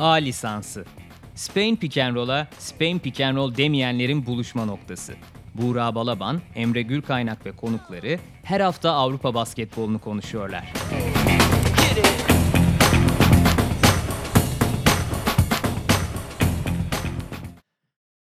[0.00, 0.84] A lisansı.
[1.34, 5.14] Spain Pick and Roll'a Spain Pick and Roll demeyenlerin buluşma noktası.
[5.54, 10.72] Buğra Balaban, Emre Gülkaynak ve konukları her hafta Avrupa basketbolunu konuşuyorlar.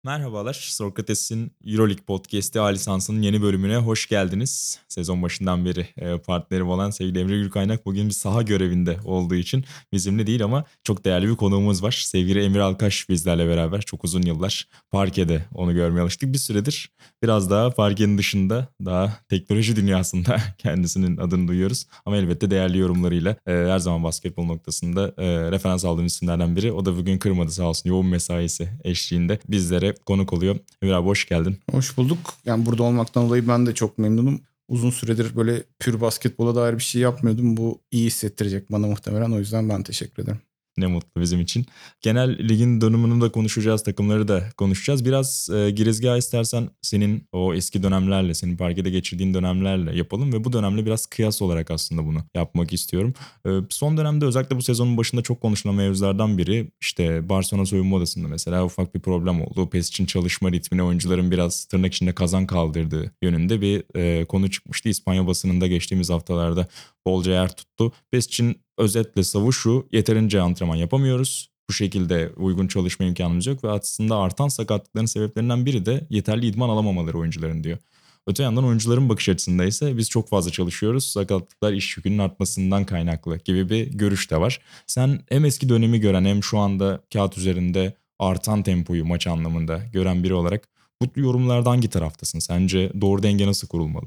[0.04, 4.80] Merhabalar, Sokrates'in Euroleague Podcast'i A lisansının yeni bölümüne hoş geldiniz.
[4.88, 9.64] Sezon başından beri e, partnerim olan sevgili Emre Gülkaynak bugün bir saha görevinde olduğu için
[9.92, 12.02] bizimle değil ama çok değerli bir konuğumuz var.
[12.06, 16.32] Sevgili Emir Alkaş bizlerle beraber çok uzun yıllar parkede onu görmeye alıştık.
[16.32, 16.90] Bir süredir
[17.22, 21.86] biraz daha parkenin dışında daha teknoloji dünyasında kendisinin adını duyuyoruz.
[22.06, 26.72] Ama elbette değerli yorumlarıyla e, her zaman basketbol noktasında e, referans aldığım isimlerden biri.
[26.72, 30.56] O da bugün kırmadı sağ olsun yoğun mesaisi eşliğinde bizlere konuk oluyor.
[30.82, 31.58] Emir abi hoş geldin.
[31.70, 32.34] Hoş bulduk.
[32.44, 34.40] Yani burada olmaktan dolayı ben de çok memnunum.
[34.68, 37.56] Uzun süredir böyle pür basketbola dair bir şey yapmıyordum.
[37.56, 39.30] Bu iyi hissettirecek bana muhtemelen.
[39.32, 40.40] O yüzden ben teşekkür ederim.
[40.76, 41.66] Ne mutlu bizim için.
[42.00, 45.04] Genel ligin dönümünü de konuşacağız, takımları da konuşacağız.
[45.04, 50.52] Biraz e, girizgah istersen senin o eski dönemlerle, senin parkede geçirdiğin dönemlerle yapalım ve bu
[50.52, 53.14] dönemle biraz kıyas olarak aslında bunu yapmak istiyorum.
[53.46, 58.28] E, son dönemde özellikle bu sezonun başında çok konuşulan mevzulardan biri işte Barcelona soyunma odasında
[58.28, 59.70] mesela ufak bir problem oldu.
[59.70, 64.88] PES çalışma ritmine oyuncuların biraz tırnak içinde kazan kaldırdığı yönünde bir e, konu çıkmıştı.
[64.88, 66.66] İspanya basınında geçtiğimiz haftalarda
[67.06, 67.92] bolca yer tuttu.
[68.10, 71.50] PES için özetle savu şu yeterince antrenman yapamıyoruz.
[71.68, 76.68] Bu şekilde uygun çalışma imkanımız yok ve aslında artan sakatlıkların sebeplerinden biri de yeterli idman
[76.68, 77.78] alamamaları oyuncuların diyor.
[78.26, 81.04] Öte yandan oyuncuların bakış açısında ise biz çok fazla çalışıyoruz.
[81.04, 84.60] Sakatlıklar iş yükünün artmasından kaynaklı gibi bir görüş de var.
[84.86, 90.24] Sen hem eski dönemi gören hem şu anda kağıt üzerinde artan tempoyu maç anlamında gören
[90.24, 90.68] biri olarak
[91.02, 92.38] bu yorumlardan hangi taraftasın?
[92.38, 94.06] Sence doğru denge nasıl kurulmalı?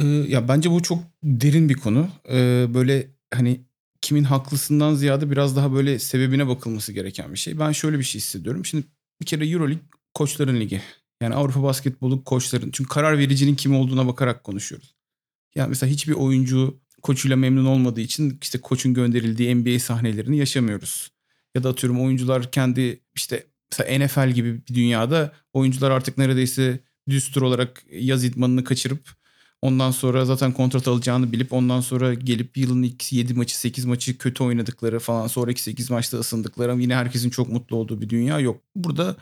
[0.00, 2.08] Ee, ya bence bu çok derin bir konu.
[2.30, 3.60] Ee, böyle hani
[4.00, 7.58] kimin haklısından ziyade biraz daha böyle sebebine bakılması gereken bir şey.
[7.58, 8.64] Ben şöyle bir şey hissediyorum.
[8.64, 8.84] Şimdi
[9.20, 9.84] bir kere Euroleague
[10.14, 10.82] koçların ligi.
[11.22, 12.70] Yani Avrupa basketbolu koçların.
[12.70, 14.94] Çünkü karar vericinin kim olduğuna bakarak konuşuyoruz.
[15.54, 21.10] Yani mesela hiçbir oyuncu koçuyla memnun olmadığı için işte koçun gönderildiği NBA sahnelerini yaşamıyoruz.
[21.54, 27.42] Ya da atıyorum oyuncular kendi işte mesela NFL gibi bir dünyada oyuncular artık neredeyse düstur
[27.42, 29.19] olarak yaz idmanını kaçırıp
[29.62, 34.18] Ondan sonra zaten kontrat alacağını bilip ondan sonra gelip yılın ilk 7 maçı 8 maçı
[34.18, 38.60] kötü oynadıkları falan sonraki 8 maçta ısındıkları yine herkesin çok mutlu olduğu bir dünya yok.
[38.76, 39.16] Burada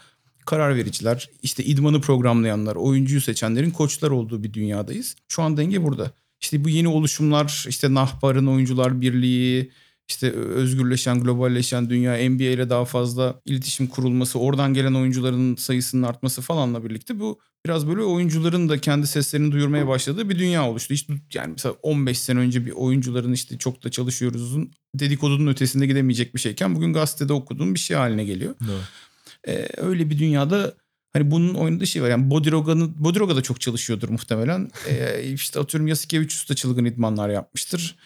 [0.46, 5.16] karar vericiler, işte idmanı programlayanlar, oyuncuyu seçenlerin koçlar olduğu bir dünyadayız.
[5.28, 6.10] Şu an denge burada.
[6.40, 9.70] İşte bu yeni oluşumlar, işte Nahbar'ın Oyuncular Birliği,
[10.08, 16.42] işte özgürleşen, globalleşen dünya, NBA ile daha fazla iletişim kurulması, oradan gelen oyuncuların sayısının artması
[16.42, 20.94] falanla birlikte bu biraz böyle oyuncuların da kendi seslerini duyurmaya başladığı bir dünya oluştu.
[20.94, 25.86] İşte yani mesela 15 sene önce bir oyuncuların işte çok da çalışıyoruz uzun dedikodunun ötesinde
[25.86, 28.54] gidemeyecek bir şeyken bugün gazetede okuduğum bir şey haline geliyor.
[29.48, 30.74] Ee, öyle bir dünyada
[31.12, 32.08] hani bunun oynadığı şey var.
[32.08, 34.70] Yani Bodiroga'nın Bodiroga da çok çalışıyordur muhtemelen.
[34.88, 37.96] Ee, işte atıyorum Yasikevicius da çılgın idmanlar yapmıştır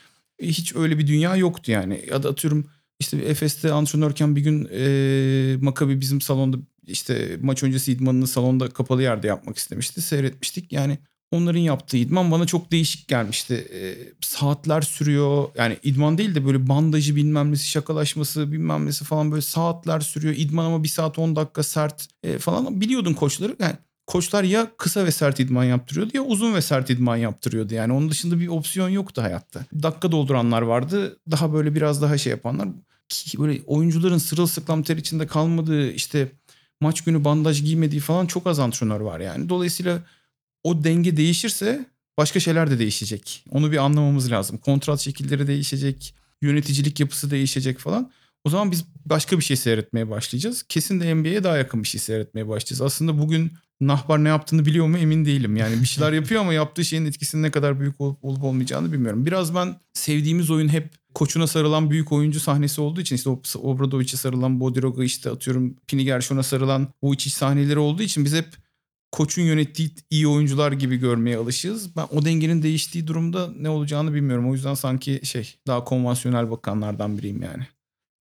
[0.43, 2.05] hiç öyle bir dünya yoktu yani.
[2.11, 2.67] Ya da atıyorum
[3.01, 9.03] işte Efes'te antrenörken bir gün e, Makabi bizim salonda işte maç öncesi idmanını salonda kapalı
[9.03, 10.03] yerde yapmak istemişti.
[10.03, 10.73] Seyretmiştik.
[10.73, 10.99] Yani
[11.33, 13.55] onların yaptığı idman bana çok değişik gelmişti.
[13.55, 13.81] E,
[14.21, 15.49] saatler sürüyor.
[15.55, 20.35] Yani idman değil de böyle bandajı bilmem nesi şakalaşması bilmem nesi falan böyle saatler sürüyor.
[20.37, 22.81] İdman ama bir saat 10 dakika sert e, falan.
[22.81, 23.57] Biliyordun koçları.
[23.59, 23.75] Yani
[24.07, 27.75] koçlar ya kısa ve sert idman yaptırıyordu ya uzun ve sert idman yaptırıyordu.
[27.75, 29.67] Yani onun dışında bir opsiyon yoktu hayatta.
[29.83, 31.19] Dakika dolduranlar vardı.
[31.31, 32.69] Daha böyle biraz daha şey yapanlar.
[33.39, 36.33] Böyle oyuncuların sırılsıklam ter içinde kalmadığı işte
[36.83, 39.49] maç günü bandaj giymediği falan çok az antrenör var yani.
[39.49, 40.03] Dolayısıyla
[40.65, 41.87] o denge değişirse
[42.19, 43.45] başka şeyler de değişecek.
[43.51, 44.59] Onu bir anlamamız lazım.
[44.59, 48.11] Kontrat şekilleri değişecek, yöneticilik yapısı değişecek falan.
[48.45, 50.63] O zaman biz başka bir şey seyretmeye başlayacağız.
[50.63, 52.81] Kesin de NBA'ye daha yakın bir şey seyretmeye başlayacağız.
[52.81, 55.57] Aslında bugün Nahbar ne yaptığını biliyor mu emin değilim.
[55.57, 59.27] Yani bir şeyler yapıyor ama yaptığı şeyin etkisinin ne kadar büyük olup, olup olmayacağını bilmiyorum.
[59.27, 64.61] Biraz ben sevdiğimiz oyun hep koçuna sarılan büyük oyuncu sahnesi olduğu için işte Obradovic'e sarılan
[64.61, 68.47] Bodiroga işte atıyorum Pini Gershon'a sarılan o iç sahneleri olduğu için biz hep
[69.13, 71.97] koçun yönettiği iyi oyuncular gibi görmeye alışığız.
[71.97, 74.51] Ben o dengenin değiştiği durumda ne olacağını bilmiyorum.
[74.51, 77.67] O yüzden sanki şey daha konvansiyonel bakanlardan biriyim yani.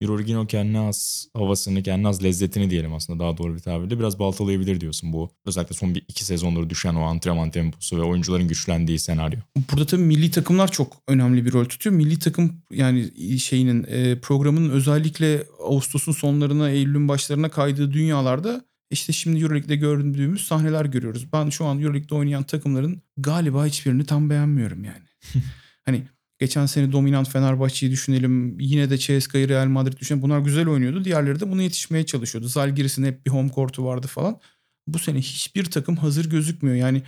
[0.01, 4.19] Euroleague'in o kendi az havasını, kendi az lezzetini diyelim aslında daha doğru bir tabirle biraz
[4.19, 5.31] baltalayabilir diyorsun bu.
[5.45, 9.39] Özellikle son bir iki sezondur düşen o antrenman temposu ve oyuncuların güçlendiği senaryo.
[9.71, 11.95] Burada tabii milli takımlar çok önemli bir rol tutuyor.
[11.95, 19.41] Milli takım yani şeyinin e, programının özellikle Ağustos'un sonlarına, Eylül'ün başlarına kaydığı dünyalarda işte şimdi
[19.41, 21.33] Euroleague'de gördüğümüz sahneler görüyoruz.
[21.33, 25.03] Ben şu an Euroleague'de oynayan takımların galiba hiçbirini tam beğenmiyorum yani.
[25.85, 26.03] hani
[26.41, 28.59] Geçen sene dominant Fenerbahçe'yi düşünelim.
[28.59, 30.23] Yine de CSK'yı Real Madrid düşünelim.
[30.23, 31.05] Bunlar güzel oynuyordu.
[31.05, 32.47] Diğerleri de buna yetişmeye çalışıyordu.
[32.47, 34.39] Zalgiris'in hep bir home court'u vardı falan.
[34.87, 36.75] Bu sene hiçbir takım hazır gözükmüyor.
[36.75, 37.03] Yani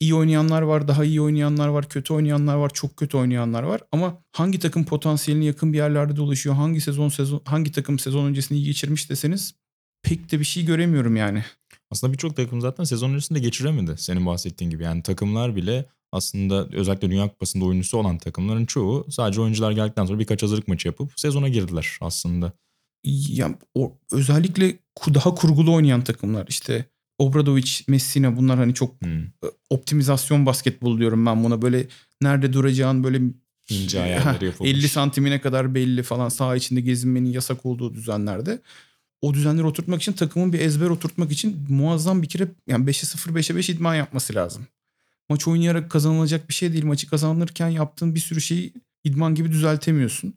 [0.00, 3.80] iyi oynayanlar var, daha iyi oynayanlar var, kötü oynayanlar var, çok kötü oynayanlar var.
[3.92, 8.58] Ama hangi takım potansiyeline yakın bir yerlerde dolaşıyor, hangi sezon sezon hangi takım sezon öncesini
[8.58, 9.54] iyi geçirmiş deseniz
[10.02, 11.44] pek de bir şey göremiyorum yani.
[11.90, 14.82] Aslında birçok takım zaten sezon öncesinde geçiremedi senin bahsettiğin gibi.
[14.82, 20.18] Yani takımlar bile aslında özellikle Dünya Kupası'nda oyuncusu olan takımların çoğu sadece oyuncular geldikten sonra
[20.18, 22.52] birkaç hazırlık maçı yapıp sezona girdiler aslında.
[23.28, 24.76] Ya o özellikle
[25.14, 26.84] daha kurgulu oynayan takımlar işte
[27.18, 29.22] Obradovic, Messina bunlar hani çok Hmm.
[29.22, 31.62] e, optimizasyon basketbol diyorum ben buna.
[31.62, 31.86] Böyle
[32.22, 33.20] nerede duracağın böyle
[33.70, 34.72] İnce ayarları yapılmış.
[34.72, 38.62] 50 santimine kadar belli falan saha içinde gezinmenin yasak olduğu düzenlerde.
[39.20, 43.30] O düzenleri oturtmak için takımın bir ezber oturtmak için muazzam bir kere yani 5'e 0
[43.30, 44.66] 5'e 5 idman yapması lazım.
[45.30, 46.84] Maç oynayarak kazanılacak bir şey değil.
[46.84, 50.34] Maçı kazanırken yaptığın bir sürü şeyi idman gibi düzeltemiyorsun.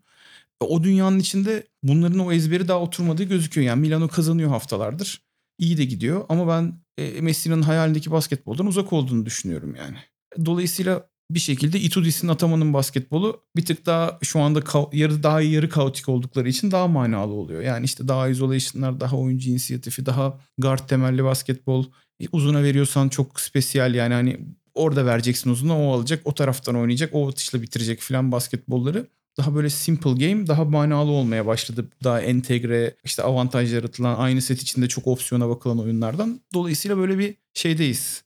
[0.59, 3.67] O dünyanın içinde bunların o ezberi daha oturmadığı gözüküyor.
[3.67, 5.21] Yani Milano kazanıyor haftalardır.
[5.59, 9.97] İyi de gidiyor ama ben e, Messi'nin hayalindeki basketboldan uzak olduğunu düşünüyorum yani.
[10.45, 14.61] Dolayısıyla bir şekilde Itudis'in Ataman'ın basketbolu bir tık daha şu anda
[14.93, 17.61] yarı daha yarı kaotik oldukları için daha manalı oluyor.
[17.61, 21.85] Yani işte daha isolation'lar, daha oyuncu inisiyatifi, daha guard temelli basketbol.
[22.19, 24.39] E, uzuna veriyorsan çok spesiyel yani hani
[24.75, 29.07] orada vereceksin uzuna o alacak o taraftan oynayacak o atışla bitirecek filan basketbolları.
[29.37, 31.89] Daha böyle simple game daha manalı olmaya başladı.
[32.03, 36.41] Daha entegre işte avantaj yaratılan aynı set içinde çok opsiyona bakılan oyunlardan.
[36.53, 38.23] Dolayısıyla böyle bir şeydeyiz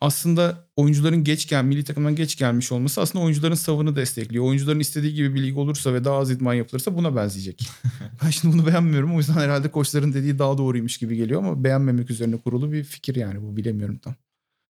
[0.00, 4.44] aslında oyuncuların geç gel milli takımdan geç gelmiş olması aslında oyuncuların savını destekliyor.
[4.44, 7.68] Oyuncuların istediği gibi bir lig olursa ve daha az idman yapılırsa buna benzeyecek.
[8.24, 9.14] ben şimdi bunu beğenmiyorum.
[9.14, 13.16] O yüzden herhalde koçların dediği daha doğruymuş gibi geliyor ama beğenmemek üzerine kurulu bir fikir
[13.16, 14.14] yani bu bilemiyorum tam.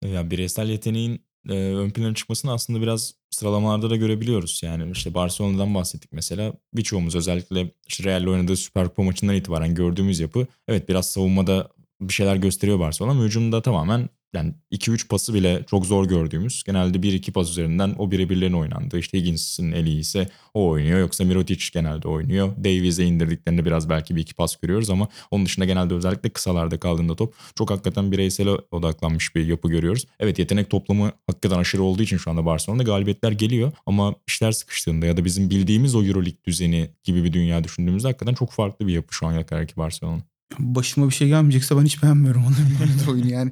[0.03, 4.61] Ya bireysel yeteneğin e, ön plana çıkmasını aslında biraz sıralamalarda da görebiliyoruz.
[4.63, 6.53] Yani işte Barcelona'dan bahsettik mesela.
[6.73, 11.69] Birçoğumuz özellikle işte Real'le oynadığı Süper Kupa maçından itibaren gördüğümüz yapı evet biraz savunmada
[12.01, 16.97] bir şeyler gösteriyor Barcelona ama hücumda tamamen yani 2-3 pası bile çok zor gördüğümüz genelde
[16.97, 22.07] 1-2 pas üzerinden o birebirlerin oynandığı işte Higgins'in eli ise o oynuyor yoksa Mirotic genelde
[22.07, 22.57] oynuyor.
[22.57, 27.15] Davies'e indirdiklerinde biraz belki bir iki pas görüyoruz ama onun dışında genelde özellikle kısalarda kaldığında
[27.15, 30.05] top çok hakikaten bireysele odaklanmış bir yapı görüyoruz.
[30.19, 35.05] Evet yetenek toplamı hakikaten aşırı olduğu için şu anda Barcelona'da galibiyetler geliyor ama işler sıkıştığında
[35.05, 38.93] ya da bizim bildiğimiz o Euroleague düzeni gibi bir dünya düşündüğümüzde hakikaten çok farklı bir
[38.93, 40.21] yapı şu ana kadarki Barcelona.
[40.59, 43.51] Başıma bir şey gelmeyecekse ben hiç beğenmiyorum onların oyunu yani.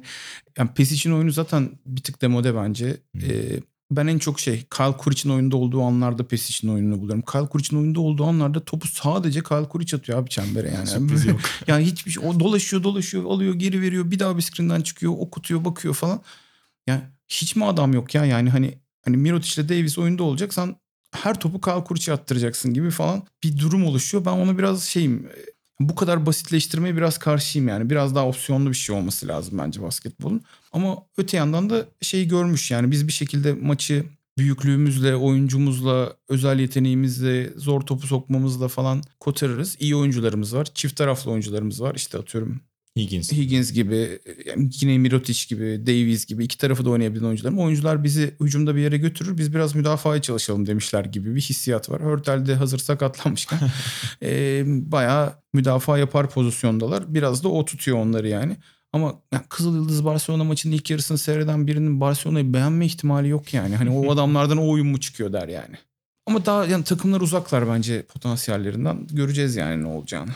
[0.58, 2.96] Yani PES için oyunu zaten bir tık demode bence.
[3.22, 3.60] Ee,
[3.90, 7.22] ben en çok şey Kyle Kuric'in oyunda olduğu anlarda PES için oyununu buluyorum.
[7.22, 10.86] Kyle Kuric'in oyunda olduğu anlarda topu sadece Kyle Kuric atıyor abi çembere yani.
[10.86, 11.40] Sürpriz yok.
[11.66, 15.64] yani hiçbir şey o dolaşıyor dolaşıyor alıyor geri veriyor bir daha bir screen'den çıkıyor okutuyor
[15.64, 16.22] bakıyor falan.
[16.86, 20.76] Yani hiç mi adam yok ya yani hani hani Mirotic ile Davis oyunda olacaksan
[21.12, 24.24] her topu Kyle Kuric'e attıracaksın gibi falan bir durum oluşuyor.
[24.24, 25.28] Ben ona biraz şeyim
[25.80, 27.90] bu kadar basitleştirmeye biraz karşıyım yani.
[27.90, 30.42] Biraz daha opsiyonlu bir şey olması lazım bence basketbolun.
[30.72, 34.04] Ama öte yandan da şeyi görmüş yani biz bir şekilde maçı
[34.38, 39.76] büyüklüğümüzle, oyuncumuzla, özel yeteneğimizle, zor topu sokmamızla falan kotarırız.
[39.80, 40.68] İyi oyuncularımız var.
[40.74, 41.94] Çift taraflı oyuncularımız var.
[41.94, 42.60] İşte atıyorum
[42.98, 43.32] Higgins.
[43.32, 47.52] Higgins gibi, yani yine Mirotic gibi, Davies gibi iki tarafı da oynayabilen oyuncular.
[47.52, 49.38] Oyuncular bizi hücumda bir yere götürür.
[49.38, 52.02] Biz biraz müdafaya çalışalım demişler gibi bir hissiyat var.
[52.02, 53.58] Hörtel de hazır sakatlanmışken
[54.22, 57.14] e, bayağı müdafaa yapar pozisyondalar.
[57.14, 58.56] Biraz da o tutuyor onları yani.
[58.92, 63.76] Ama yani Kızıl Yıldız Barcelona maçının ilk yarısını seyreden birinin Barcelona'yı beğenme ihtimali yok yani.
[63.76, 65.76] Hani o adamlardan o oyun mu çıkıyor der yani.
[66.26, 69.06] Ama daha yani takımlar uzaklar bence potansiyellerinden.
[69.06, 70.30] Göreceğiz yani ne olacağını.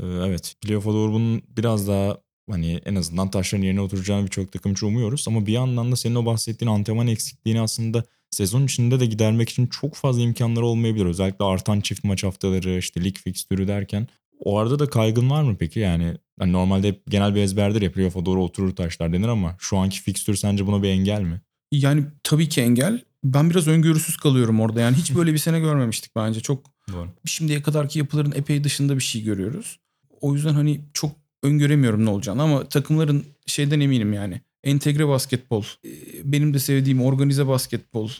[0.00, 0.54] Ee, Evet.
[0.60, 2.18] Playoff'a doğru bunun biraz daha
[2.50, 5.24] hani en azından taşların yerine oturacağını birçok takım için umuyoruz.
[5.28, 9.66] Ama bir yandan da senin o bahsettiğin antrenman eksikliğini aslında sezon içinde de gidermek için
[9.66, 11.06] çok fazla imkanları olmayabilir.
[11.06, 14.08] Özellikle artan çift maç haftaları, işte lig fikstürü derken.
[14.38, 15.80] O arada da kaygın var mı peki?
[15.80, 19.76] Yani hani normalde hep genel bir ezberdir ya playoff'a doğru oturur taşlar denir ama şu
[19.76, 21.40] anki fikstür sence buna bir engel mi?
[21.72, 23.00] Yani tabii ki engel.
[23.24, 24.80] Ben biraz öngörüsüz kalıyorum orada.
[24.80, 26.40] Yani hiç böyle bir sene görmemiştik bence.
[26.40, 27.08] Çok Doğru.
[27.24, 29.78] şimdiye kadarki yapıların epey dışında bir şey görüyoruz.
[30.24, 31.12] O yüzden hani çok
[31.42, 34.40] öngöremiyorum ne olacağını ama takımların şeyden eminim yani.
[34.62, 35.90] Entegre basketbol, e,
[36.24, 38.10] benim de sevdiğim organize basketbol,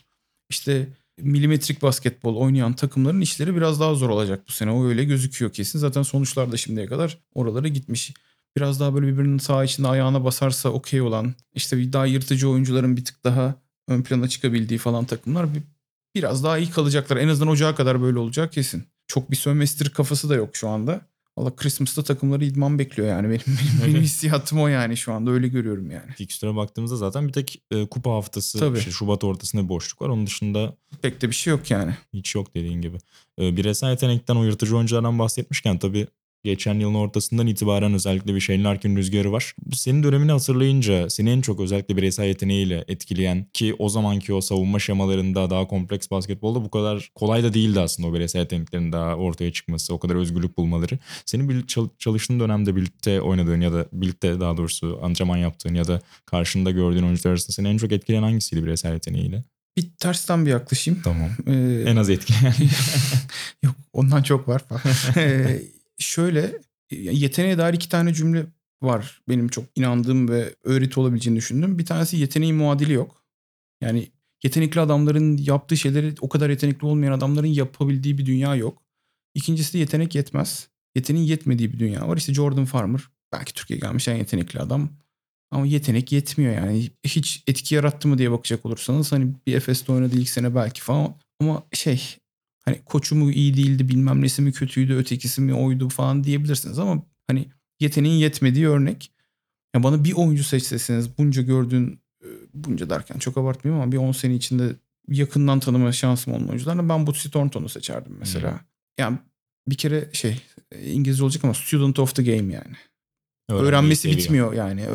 [0.49, 4.71] işte milimetrik basketbol oynayan takımların işleri biraz daha zor olacak bu sene.
[4.71, 5.79] O öyle gözüküyor kesin.
[5.79, 8.13] Zaten sonuçlar da şimdiye kadar oralara gitmiş.
[8.57, 12.97] Biraz daha böyle birbirinin saha içinde ayağına basarsa okey olan, işte bir daha yırtıcı oyuncuların
[12.97, 13.55] bir tık daha
[13.87, 15.61] ön plana çıkabildiği falan takımlar bir,
[16.15, 17.17] biraz daha iyi kalacaklar.
[17.17, 18.83] En azından ocağa kadar böyle olacak kesin.
[19.07, 21.01] Çok bir sömestr kafası da yok şu anda.
[21.37, 23.29] Valla Christmas'ta takımları idman bekliyor yani.
[23.29, 26.11] Benim, benim, benim hissiyatım o yani şu anda öyle görüyorum yani.
[26.11, 28.77] Fikstüre baktığımızda zaten bir tek e, kupa haftası Tabii.
[28.77, 30.09] işte Şubat ortasında bir boşluk var.
[30.09, 31.93] Onun dışında Pek de bir şey yok yani.
[32.13, 32.97] hiç yok dediğin gibi.
[33.41, 36.07] E, bireysel yetenekten o yırtıcı oyunculardan bahsetmişken tabii
[36.45, 39.55] geçen yılın ortasından itibaren özellikle bir Shane Larkin rüzgarı var.
[39.73, 44.79] Senin dönemini hatırlayınca seni en çok özellikle bireysel yeteneğiyle etkileyen ki o zamanki o savunma
[44.79, 49.51] şemalarında daha kompleks basketbolda bu kadar kolay da değildi aslında o bireysel yeteneklerin daha ortaya
[49.53, 50.99] çıkması, o kadar özgürlük bulmaları.
[51.25, 55.87] Senin bir çal- çalıştığın dönemde birlikte oynadığın ya da birlikte daha doğrusu antrenman yaptığın ya
[55.87, 59.43] da karşında gördüğün oyuncular arasında seni en çok etkileyen hangisiydi bireysel yeteneğiyle?
[59.77, 61.01] Bir tersten bir yaklaşayım.
[61.03, 61.29] Tamam.
[61.47, 62.53] Ee, En az etkileyen.
[63.63, 64.61] Yok ondan çok var.
[65.17, 65.61] Ee,
[65.97, 66.61] şöyle
[66.91, 68.45] yeteneğe dair iki tane cümle
[68.81, 69.21] var.
[69.29, 71.79] Benim çok inandığım ve öğreti olabileceğini düşündüğüm.
[71.79, 73.23] Bir tanesi yeteneğin muadili yok.
[73.81, 74.11] Yani
[74.43, 78.83] yetenekli adamların yaptığı şeyleri o kadar yetenekli olmayan adamların yapabildiği bir dünya yok.
[79.33, 80.69] İkincisi de yetenek yetmez.
[80.95, 82.17] Yeteneğin yetmediği bir dünya var.
[82.17, 83.01] İşte Jordan Farmer
[83.33, 84.89] belki Türkiye'ye gelmiş en yetenekli adam.
[85.51, 86.89] Ama yetenek yetmiyor yani.
[87.05, 91.15] Hiç etki yarattı mı diye bakacak olursanız hani bir Efes'te oynadı ilk sene belki falan.
[91.39, 92.17] Ama şey
[92.65, 97.03] hani koçu mu iyi değildi bilmem nesi mi kötüydü ötekisi mi oydu falan diyebilirsiniz ama
[97.27, 99.11] hani yeteneğin yetmediği örnek.
[99.75, 104.11] Ya bana bir oyuncu seçseseniz bunca gördüğün e, bunca derken çok abartmayayım ama bir 10
[104.11, 104.75] sene içinde
[105.07, 108.59] yakından tanıma şansım olan oyuncularla ben Bootsy Thornton'u seçerdim mesela.
[108.99, 109.17] Yani
[109.67, 110.41] bir kere şey
[110.83, 112.75] İngilizce olacak ama student of the game yani.
[113.49, 114.19] Öğrenmeyi Öğrenmesi seviyor.
[114.19, 114.85] bitmiyor yani.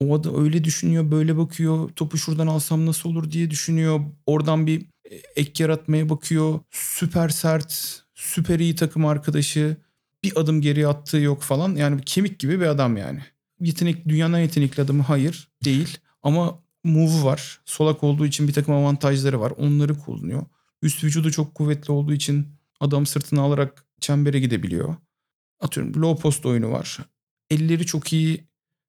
[0.00, 1.90] O da öyle düşünüyor, böyle bakıyor.
[1.96, 4.00] Topu şuradan alsam nasıl olur diye düşünüyor.
[4.26, 4.86] Oradan bir
[5.36, 6.60] ek yaratmaya bakıyor.
[6.70, 9.76] Süper sert, süper iyi takım arkadaşı.
[10.24, 11.74] Bir adım geri attığı yok falan.
[11.76, 13.20] Yani kemik gibi bir adam yani.
[13.60, 15.98] Yetenek, dünyanın en yetenekli adamı hayır değil.
[16.22, 17.60] Ama move'u var.
[17.64, 19.50] Solak olduğu için bir takım avantajları var.
[19.56, 20.42] Onları kullanıyor.
[20.82, 22.48] Üst vücudu çok kuvvetli olduğu için
[22.80, 24.96] adam sırtını alarak çembere gidebiliyor.
[25.60, 26.98] Atıyorum low post oyunu var.
[27.50, 28.48] Elleri çok iyi.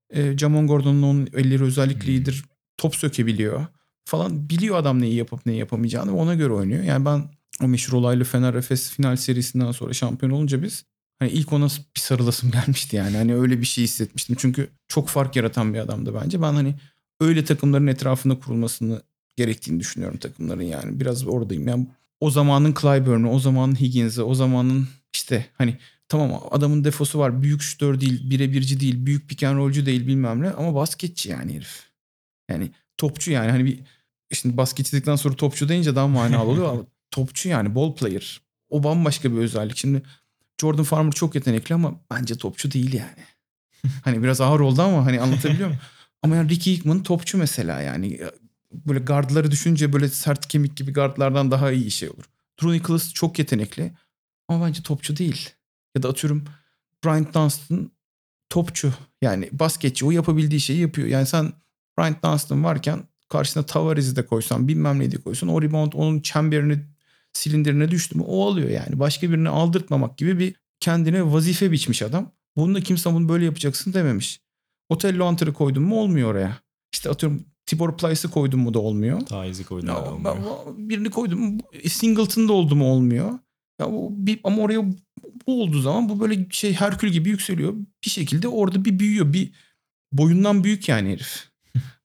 [0.09, 2.09] E, Jamon Gordon'un onun elleri özellikle Hmm.
[2.13, 2.45] iyidir.
[2.77, 3.65] Top sökebiliyor
[4.05, 4.49] falan.
[4.49, 6.83] Biliyor adam neyi yapıp neyi yapamayacağını ve ona göre oynuyor.
[6.83, 7.23] Yani ben
[7.63, 10.85] o meşhur olaylı Fener Efes final serisinden sonra şampiyon olunca biz
[11.19, 13.17] hani ilk ona bir sarılasım gelmişti yani.
[13.17, 14.35] Hani öyle bir şey hissetmiştim.
[14.39, 16.41] Çünkü çok fark yaratan bir adamdı bence.
[16.41, 16.75] Ben hani
[17.19, 19.01] öyle takımların etrafında kurulmasını
[19.35, 20.99] gerektiğini düşünüyorum takımların yani.
[20.99, 21.67] Biraz oradayım.
[21.67, 21.87] Yani
[22.19, 27.41] o zamanın Clyburn'u, o zamanın Higgins'i, o zamanın işte hani tamam adamın defosu var.
[27.41, 31.53] Büyük şütör değil, birebirci değil, büyük pick and roll'cu değil bilmem ne ama basketçi yani
[31.53, 31.89] herif.
[32.49, 33.79] Yani topçu yani hani bir
[34.31, 38.41] şimdi basketçilikten sonra topçu deyince daha manalı oluyor ama topçu yani ball player.
[38.69, 39.77] O bambaşka bir özellik.
[39.77, 40.03] Şimdi
[40.61, 43.23] Jordan Farmer çok yetenekli ama bence topçu değil yani.
[44.03, 45.81] hani biraz ağır oldu ama hani anlatabiliyor muyum?
[46.23, 48.21] Ama yani Ricky Hickman topçu mesela yani.
[48.73, 52.23] Böyle gardları düşünce böyle sert kemik gibi gardlardan daha iyi şey olur.
[52.61, 53.93] Drew Nicholas çok yetenekli
[54.47, 55.49] ama bence topçu değil.
[55.95, 56.45] Ya da atıyorum
[57.05, 57.91] Bryant Dunstan
[58.49, 58.93] topçu.
[59.21, 61.07] Yani basketçi o yapabildiği şeyi yapıyor.
[61.07, 61.53] Yani sen
[61.97, 66.79] Bryant Dunstan varken karşısına Tavares'i de koysan bilmem ne de koysan o rebound onun çemberini
[67.33, 68.99] silindirine düştü mü o alıyor yani.
[68.99, 72.31] Başka birini aldırtmamak gibi bir kendine vazife biçmiş adam.
[72.57, 74.41] Bunu da kimse bunu böyle yapacaksın dememiş.
[74.89, 76.57] Otello Hunter'ı koydun mu olmuyor oraya.
[76.93, 79.21] İşte atıyorum Tibor Plyce'ı koydun mu da olmuyor.
[79.21, 79.85] Taizi koydu.
[79.85, 80.35] Ya, olmuyor.
[80.77, 83.39] birini koydum mu Singleton'da oldu mu olmuyor.
[83.79, 84.85] Ya bu bir, ama oraya
[85.47, 87.73] bu olduğu zaman bu böyle şey Herkül gibi yükseliyor.
[88.05, 89.33] Bir şekilde orada bir büyüyor.
[89.33, 89.51] Bir
[90.11, 91.49] boyundan büyük yani herif.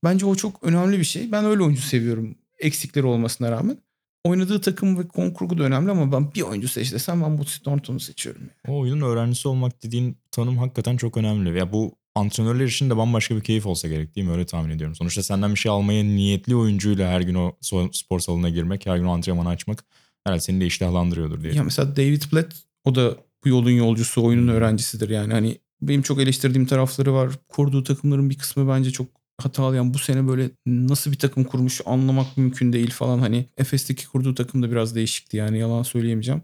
[0.05, 1.33] Bence o çok önemli bir şey.
[1.33, 2.35] Ben öyle oyuncu seviyorum.
[2.59, 3.79] Eksikleri olmasına rağmen.
[4.25, 8.01] Oynadığı takım ve konkurgu da önemli ama ben bir oyuncu seç desem ben Bootsy Thornton'u
[8.01, 8.43] seçiyorum.
[8.43, 8.77] Yani.
[8.77, 11.59] O oyunun öğrencisi olmak dediğin tanım hakikaten çok önemli.
[11.59, 14.33] Ya bu antrenörler için de bambaşka bir keyif olsa gerek değil mi?
[14.33, 14.95] Öyle tahmin ediyorum.
[14.97, 17.57] Sonuçta senden bir şey almaya niyetli oyuncuyla her gün o
[17.93, 19.85] spor salonuna girmek, her gün o antrenmanı açmak
[20.25, 21.53] herhalde seni de iştahlandırıyordur diye.
[21.55, 24.55] Ya mesela David Blatt o da bu yolun yolcusu, oyunun Hmm.
[24.55, 25.33] öğrencisidir yani.
[25.33, 27.31] Hani benim çok eleştirdiğim tarafları var.
[27.49, 29.07] Kurduğu takımların bir kısmı bence çok
[29.45, 29.77] hatalı.
[29.77, 33.19] Yani bu sene böyle nasıl bir takım kurmuş anlamak mümkün değil falan.
[33.19, 36.43] Hani Efes'teki kurduğu takım da biraz değişikti yani yalan söyleyemeyeceğim.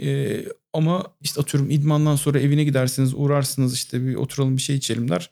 [0.00, 5.10] Ee, ama işte atıyorum idmandan sonra evine gidersiniz uğrarsınız işte bir oturalım bir şey içelim
[5.10, 5.30] der.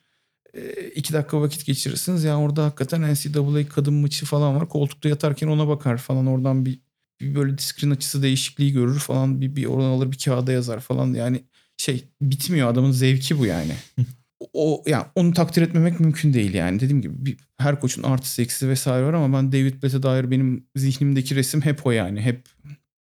[0.54, 2.24] Ee, iki dakika vakit geçirirsiniz.
[2.24, 4.68] Yani orada hakikaten NCAA kadın maçı falan var.
[4.68, 6.80] Koltukta yatarken ona bakar falan oradan bir,
[7.20, 9.40] bir böyle diskrin açısı değişikliği görür falan.
[9.40, 11.14] Bir, bir oradan alır bir kağıda yazar falan.
[11.14, 11.44] Yani
[11.76, 13.72] şey bitmiyor adamın zevki bu yani.
[14.52, 16.80] o yani onu takdir etmemek mümkün değil yani.
[16.80, 20.66] Dediğim gibi bir, her koçun artısı eksisi vesaire var ama ben David Blatt'e dair benim
[20.76, 22.20] zihnimdeki resim hep o yani.
[22.20, 22.48] Hep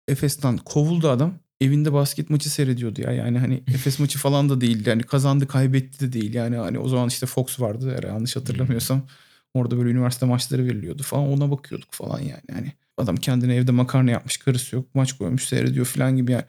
[0.07, 1.33] Efes'ten kovuldu adam.
[1.61, 3.11] Evinde basket maçı seyrediyordu ya.
[3.11, 4.85] Yani hani Efes maçı falan da değil.
[4.85, 6.33] Yani kazandı kaybetti de değil.
[6.33, 9.07] Yani hani o zaman işte Fox vardı eğer yanlış hatırlamıyorsam.
[9.53, 11.27] Orada böyle üniversite maçları veriliyordu falan.
[11.27, 12.43] Ona bakıyorduk falan yani.
[12.51, 14.95] Hani adam kendine evde makarna yapmış karısı yok.
[14.95, 16.45] Maç koymuş seyrediyor falan gibi yani.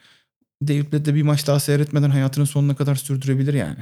[0.69, 3.79] David Blatt de bir maç daha seyretmeden hayatının sonuna kadar sürdürebilir yani.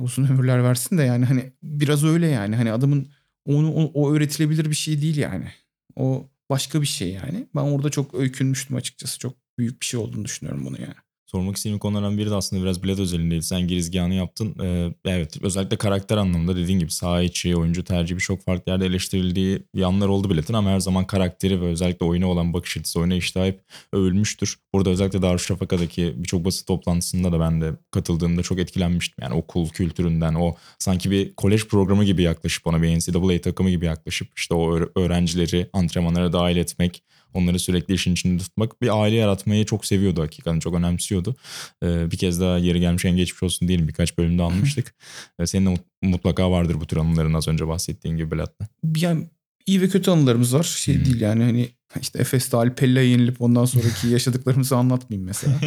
[0.00, 2.56] Uzun ömürler versin de yani hani biraz öyle yani.
[2.56, 3.08] Hani adamın
[3.44, 5.48] onu o, öğretilebilir bir şey değil yani.
[5.96, 7.48] O başka bir şey yani.
[7.54, 9.18] Ben orada çok öykünmüştüm açıkçası.
[9.18, 11.03] Çok büyük bir şey olduğunu düşünüyorum bunu yani.
[11.34, 13.42] Sormak istediğim konulardan biri de aslında biraz Bled özelindeydi.
[13.42, 14.56] Sen girizgahını yaptın.
[14.62, 19.62] Ee, evet özellikle karakter anlamında dediğin gibi saha içi, oyuncu tercihi birçok farklı yerde eleştirildiği
[19.74, 23.44] yanlar oldu Bled'in ama her zaman karakteri ve özellikle oyuna olan bakış açısı, oyuna iştahı
[23.44, 23.60] hep
[23.92, 24.56] övülmüştür.
[24.74, 29.22] Burada özellikle Darüşşafaka'daki birçok basın toplantısında da ben de katıldığımda çok etkilenmiştim.
[29.22, 33.86] Yani okul kültüründen, o sanki bir kolej programı gibi yaklaşıp ona bir NCAA takımı gibi
[33.86, 37.02] yaklaşıp işte o öğrencileri antrenmanlara dahil etmek,
[37.34, 38.82] Onları sürekli işin içinde tutmak.
[38.82, 40.60] Bir aile yaratmayı çok seviyordu hakikaten.
[40.60, 41.36] Çok önemsiyordu.
[41.82, 43.88] Ee, bir kez daha yeri gelmişken geçmiş olsun diyelim.
[43.88, 44.94] Birkaç bölümde almıştık.
[45.38, 48.68] ee, senin de mutlaka vardır bu tür anıların az önce bahsettiğin gibi Belat'la.
[48.96, 49.26] Yani
[49.66, 50.62] iyi ve kötü anılarımız var.
[50.62, 51.04] Şey hmm.
[51.04, 51.68] değil yani hani
[52.00, 55.60] işte Efes'te Alpella'ya yenilip ondan sonraki yaşadıklarımızı anlatmayayım mesela.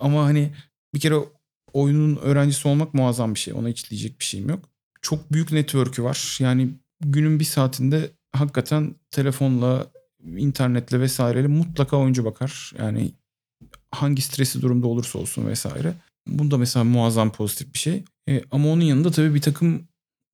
[0.00, 0.52] Ama hani
[0.94, 1.14] bir kere
[1.72, 3.54] oyunun öğrencisi olmak muazzam bir şey.
[3.54, 4.68] Ona hiç diyecek bir şeyim yok.
[5.02, 6.36] Çok büyük network'ü var.
[6.40, 6.68] Yani
[7.00, 9.86] günün bir saatinde hakikaten telefonla
[10.26, 12.72] internetle vesaireyle mutlaka oyuncu bakar.
[12.78, 13.12] Yani
[13.90, 15.94] hangi stresi durumda olursa olsun vesaire.
[16.26, 18.04] Bunda mesela muazzam pozitif bir şey.
[18.28, 19.88] E, ama onun yanında tabii bir takım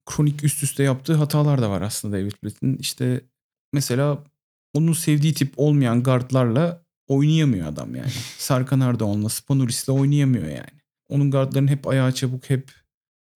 [0.06, 2.76] kronik üst üste yaptığı hatalar da var aslında David Blatt'in.
[2.76, 3.24] İşte
[3.72, 4.24] mesela
[4.74, 8.10] onun sevdiği tip olmayan guardlarla oynayamıyor adam yani.
[8.38, 10.78] Sarkan Ardaoğlu'na, Spanulis'le oynayamıyor yani.
[11.08, 12.72] Onun guardların hep ayağı çabuk, hep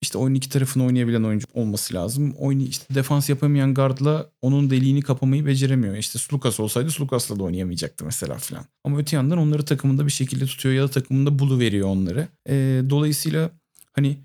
[0.02, 2.34] işte oyun iki tarafını oynayabilen oyuncu olması lazım.
[2.38, 5.96] Oyun işte defans yapamayan guardla onun deliğini kapamayı beceremiyor.
[5.96, 8.64] İşte Slukas olsaydı Slukas'la da oynayamayacaktı mesela falan.
[8.84, 12.28] Ama öte yandan onları takımında bir şekilde tutuyor ya da takımında bulu veriyor onları.
[12.48, 13.50] E, dolayısıyla
[13.92, 14.18] hani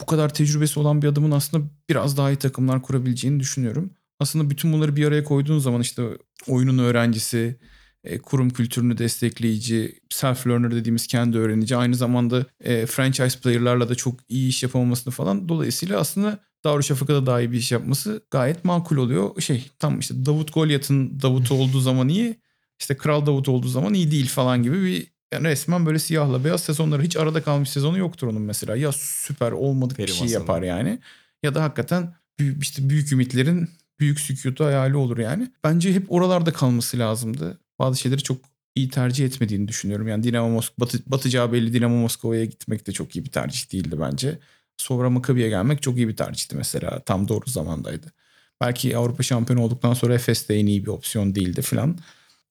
[0.00, 3.90] bu kadar tecrübesi olan bir adamın aslında biraz daha iyi takımlar kurabileceğini düşünüyorum.
[4.20, 6.02] Aslında bütün bunları bir araya koyduğun zaman işte
[6.48, 7.58] oyunun öğrencisi,
[8.04, 14.14] e, kurum kültürünü destekleyici, self-learner dediğimiz kendi öğrenici, aynı zamanda e, franchise player'larla da çok
[14.28, 15.48] iyi iş yapamamasını falan.
[15.48, 19.40] Dolayısıyla aslında Darüşşafaka'da daha iyi bir iş yapması gayet makul oluyor.
[19.40, 22.36] Şey tam işte Davut Golyat'ın Davut olduğu zaman iyi,
[22.80, 26.62] işte Kral Davut olduğu zaman iyi değil falan gibi bir yani resmen böyle siyahla beyaz
[26.62, 28.76] sezonları hiç arada kalmış sezonu yoktur onun mesela.
[28.76, 30.98] Ya süper olmadık Peri bir şey yapar yani
[31.42, 33.68] ya da hakikaten büyük, işte büyük ümitlerin
[34.00, 35.50] büyük sükutu hayali olur yani.
[35.64, 38.38] Bence hep oralarda kalması lazımdı bazı şeyleri çok
[38.74, 40.08] iyi tercih etmediğini düşünüyorum.
[40.08, 43.96] Yani Dinamo Moskova batı, batacağı belli Dinamo Moskova'ya gitmek de çok iyi bir tercih değildi
[44.00, 44.38] bence.
[44.76, 47.00] Sonra Maccabi'ye gelmek çok iyi bir tercihti mesela.
[47.00, 48.12] Tam doğru zamandaydı.
[48.60, 51.98] Belki Avrupa şampiyonu olduktan sonra Efes de en iyi bir opsiyon değildi falan.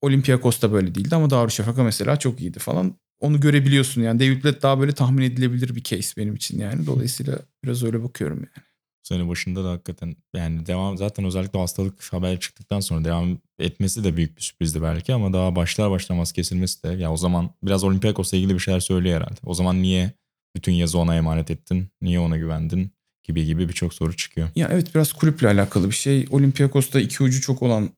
[0.02, 2.96] Olympiakos da böyle değildi ama Darüşşafaka mesela çok iyiydi falan.
[3.20, 4.20] Onu görebiliyorsun yani.
[4.20, 6.86] David Blatt daha böyle tahmin edilebilir bir case benim için yani.
[6.86, 8.73] Dolayısıyla biraz öyle bakıyorum yani
[9.04, 14.18] sene başında da hakikaten yani devam zaten özellikle hastalık haber çıktıktan sonra devam etmesi de
[14.18, 18.38] büyük bir sürprizdi belki ama daha başlar başlamaz kesilmesi de ya o zaman biraz Olympiakos'la
[18.38, 19.39] ilgili bir şeyler söylüyor herhalde.
[19.46, 20.12] O zaman niye
[20.56, 21.88] bütün yazı ona emanet ettin?
[22.02, 22.92] Niye ona güvendin?
[23.24, 24.50] gibi gibi birçok soru çıkıyor.
[24.56, 26.26] Ya evet biraz kulüple alakalı bir şey.
[26.32, 27.89] Olympiakos'ta iki ucu çok olan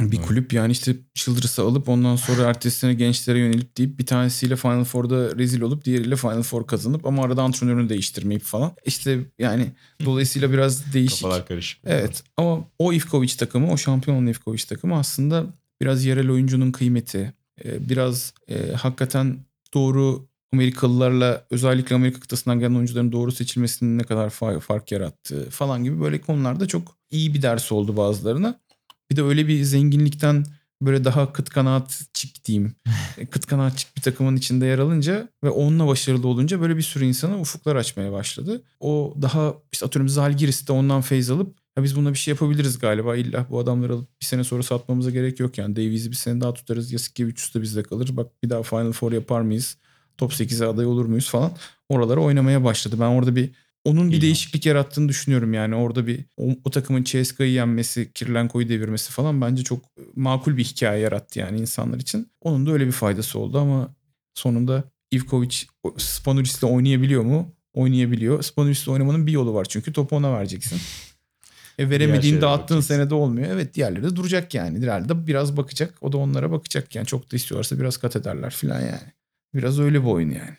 [0.00, 0.26] bir evet.
[0.26, 4.84] kulüp yani işte Childress'ı alıp ondan sonra ertesi sene gençlere yönelip deyip bir tanesiyle Final
[4.84, 8.72] Four'da rezil olup diğeriyle Final Four kazanıp ama arada antrenörünü değiştirmeyip falan.
[8.84, 9.66] İşte yani
[10.04, 11.22] dolayısıyla biraz değişik.
[11.22, 11.80] Kafalar karışık.
[11.84, 15.46] Evet ama o Ivkovic takımı o şampiyon olan Ivkovic takımı aslında
[15.80, 17.32] biraz yerel oyuncunun kıymeti
[17.64, 19.38] e, biraz e, hakikaten
[19.74, 26.00] doğru Amerikalılarla özellikle Amerika kıtasından gelen oyuncuların doğru seçilmesinin ne kadar fark yarattığı falan gibi
[26.00, 28.60] böyle konularda çok iyi bir ders oldu bazılarına.
[29.10, 30.44] Bir de öyle bir zenginlikten
[30.82, 32.74] böyle daha kıt kanaat çık diyeyim.
[33.30, 37.04] kıt kanaat çık bir takımın içinde yer alınca ve onunla başarılı olunca böyle bir sürü
[37.04, 38.62] insana ufuklar açmaya başladı.
[38.80, 42.78] O daha işte atıyorum Zalgiris de ondan feyz alıp ya biz buna bir şey yapabiliriz
[42.78, 43.16] galiba.
[43.16, 45.76] İlla bu adamları alıp bir sene sonra satmamıza gerek yok yani.
[45.76, 46.92] Davies'i bir sene daha tutarız.
[46.92, 48.08] Yasikevicius da bizde kalır.
[48.12, 49.76] Bak bir daha Final Four yapar mıyız?
[50.18, 51.52] Top 8'e aday olur muyuz falan.
[51.88, 52.96] Oralara oynamaya başladı.
[53.00, 53.50] Ben orada bir
[53.84, 58.68] onun bir İyi değişiklik yarattığını düşünüyorum yani orada bir o, o takımın CSK'yı yenmesi, Kirilenko'yu
[58.68, 59.84] devirmesi falan bence çok
[60.16, 62.28] makul bir hikaye yarattı yani insanlar için.
[62.40, 63.94] Onun da öyle bir faydası oldu ama
[64.34, 65.56] sonunda Ivkovic
[65.96, 67.54] Spanulis'le oynayabiliyor mu?
[67.74, 68.42] Oynayabiliyor.
[68.42, 70.80] Spanulis'le oynamanın bir yolu var çünkü topu ona vereceksin.
[71.78, 73.50] E veremediğin dağıttığın senede olmuyor.
[73.50, 74.80] Evet diğerleri de duracak yani.
[74.80, 75.94] Diğerleri de biraz bakacak.
[76.00, 77.06] O da onlara bakacak yani.
[77.06, 79.12] Çok da istiyorlarsa biraz kat ederler falan yani.
[79.54, 80.56] Biraz öyle bir oyun yani.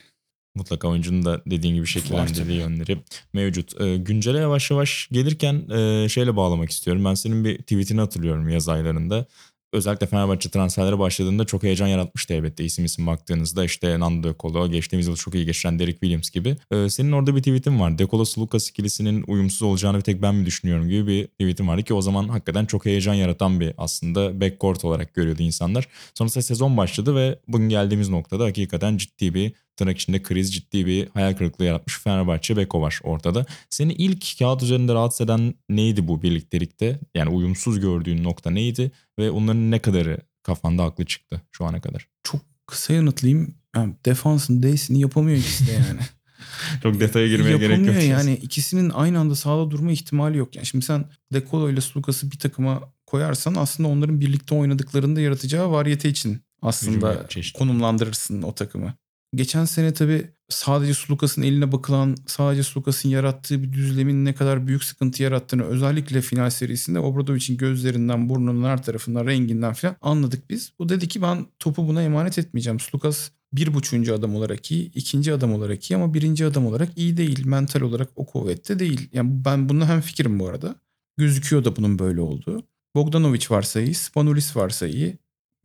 [0.56, 2.98] Mutlaka oyuncunun da dediğin gibi şekillendirdiği yönleri
[3.34, 3.82] mevcut.
[3.82, 7.06] Ee, güncele yavaş yavaş gelirken e, şeyle bağlamak istiyorum.
[7.06, 9.26] Ben senin bir tweetini hatırlıyorum yaz aylarında.
[9.74, 14.72] özellikle Fenerbahçe transferlere başladığında çok heyecan yaratmıştı elbette isim isim baktığınızda işte Nando De Colo,
[14.72, 16.58] geçtiğimiz yıl çok iyi geçiren Derek Williams gibi.
[16.72, 17.98] Ee, senin orada bir tweetin var.
[17.98, 21.84] De Colo Lucas ikilisinin uyumsuz olacağını bir tek ben mi düşünüyorum gibi bir tweetin vardı
[21.84, 25.88] ki o zaman hakikaten çok heyecan yaratan bir aslında backcourt olarak görüyordu insanlar.
[26.14, 31.08] Sonrasında sezon başladı ve bugün geldiğimiz noktada hakikaten ciddi bir tırnak içinde kriz ciddi bir
[31.14, 33.46] hayal kırıklığı yaratmış Fenerbahçe Beko var ortada.
[33.70, 37.00] Seni ilk kağıt üzerinde rahatsız eden neydi bu birliktelikte?
[37.16, 42.08] Yani uyumsuz gördüğün nokta neydi ve onların ne kadarı kafanda haklı çıktı şu ana kadar?
[42.24, 43.56] Çok kısa yanıtlayayım.
[43.76, 46.00] Yani defansın D'sini yapamıyor ikisi de yani.
[46.84, 47.88] Çok detaya girmeye gerek yok.
[47.88, 50.56] Yapamıyor yani ikisinin aynı anda sahada durma ihtimali yok.
[50.56, 55.72] Yani şimdi sen De Colo ile Lucas'ı bir takıma koyarsan aslında onların birlikte oynadıklarında yaratacağı
[55.72, 58.94] variyete için aslında konumlandırırsın o takımı.
[59.36, 64.84] Geçen sene tabii sadece Sulukas'ın eline bakılan, sadece Sulukas'ın yarattığı bir düzlemin ne kadar büyük
[64.84, 70.74] sıkıntı yarattığını özellikle final serisinde Obradovic'in gözlerinden, burnunun her tarafından, renginden falan anladık biz.
[70.80, 72.80] O dedi ki ben topu buna emanet etmeyeceğim.
[72.80, 77.18] Sulukas bir buçuğuncu adam olarak iyi, ikinci adam olarak iyi ama birinci adam olarak iyi
[77.18, 77.46] değil.
[77.46, 79.10] Mental olarak o kuvvette değil.
[79.14, 80.76] Yani ben bununla hem fikrim bu arada.
[81.18, 82.64] Gözüküyor da bunun böyle olduğu.
[82.96, 85.18] Bogdanovic varsa iyi, Spanulis varsa iyi.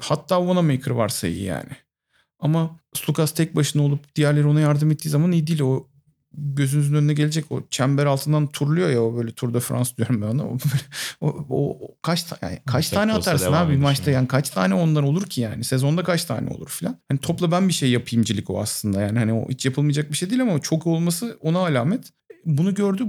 [0.03, 1.86] Hatta Wanamaker varsa iyi yani.
[2.39, 5.61] Ama Slukas tek başına olup diğerleri ona yardım ettiği zaman iyi değil.
[5.63, 5.87] O
[6.39, 10.27] gözünüzün önüne gelecek o çember altından turluyor ya o böyle Tour de France diyorum ben
[10.27, 10.45] ona.
[10.45, 10.83] O, böyle,
[11.21, 14.75] o, o- o kaç ta- yani kaç Tek tane atarsın abi maçta yani kaç tane
[14.75, 16.97] ondan olur ki yani sezonda kaç tane olur filan.
[17.09, 20.31] Hani topla ben bir şey yapayımcılık o aslında yani hani o hiç yapılmayacak bir şey
[20.31, 22.13] değil ama çok olması ona alamet.
[22.45, 23.05] Bunu gördü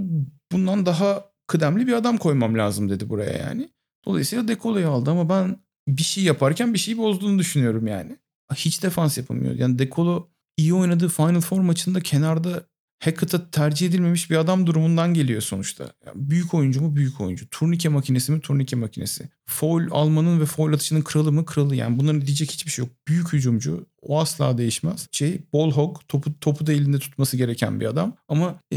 [0.52, 3.68] bundan daha kıdemli bir adam koymam lazım dedi buraya yani.
[4.06, 5.56] Dolayısıyla Dekolo'yu aldı ama ben
[5.88, 8.16] bir şey yaparken bir şeyi bozduğunu düşünüyorum yani.
[8.54, 9.54] Hiç defans yapamıyor.
[9.54, 12.62] Yani Dekolo iyi oynadığı Final Four maçında kenarda
[13.04, 15.92] Hackett'a tercih edilmemiş bir adam durumundan geliyor sonuçta.
[16.06, 16.96] Yani büyük oyuncu mu?
[16.96, 17.50] Büyük oyuncu.
[17.50, 18.40] Turnike makinesi mi?
[18.40, 19.28] Turnike makinesi.
[19.46, 21.44] Foul almanın ve foul atışının kralı mı?
[21.44, 21.76] Kralı.
[21.76, 22.94] Yani bunların diyecek hiçbir şey yok.
[23.08, 23.86] Büyük hücumcu.
[24.02, 25.08] O asla değişmez.
[25.12, 25.96] Şey, ball hog.
[26.08, 28.16] Topu, topu da elinde tutması gereken bir adam.
[28.28, 28.76] Ama e,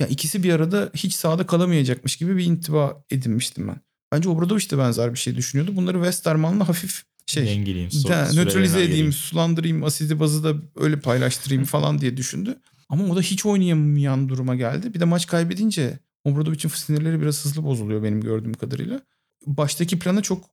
[0.00, 3.80] ya ikisi bir arada hiç sahada kalamayacakmış gibi bir intiba edinmiştim ben.
[4.12, 5.76] Bence Obradoviç de benzer bir şey düşünüyordu.
[5.76, 7.90] Bunları Westerman'la hafif şey Dengeleyeyim.
[7.90, 9.12] de, so- nötralize edeyim, geleyim.
[9.12, 12.58] sulandırayım, asidi bazı da öyle paylaştırayım falan diye düşündü.
[12.88, 14.94] Ama o da hiç oynayamayan duruma geldi.
[14.94, 19.00] Bir de maç kaybedince Obradovic'in sinirleri biraz hızlı bozuluyor benim gördüğüm kadarıyla.
[19.46, 20.44] Baştaki plana çok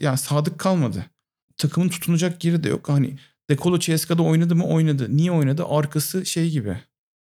[0.00, 1.06] yani sadık kalmadı.
[1.56, 2.88] Takımın tutunacak yeri de yok.
[2.88, 3.16] Hani
[3.50, 5.16] Dekolo CSK'da oynadı mı oynadı.
[5.16, 5.64] Niye oynadı?
[5.68, 6.76] Arkası şey gibi.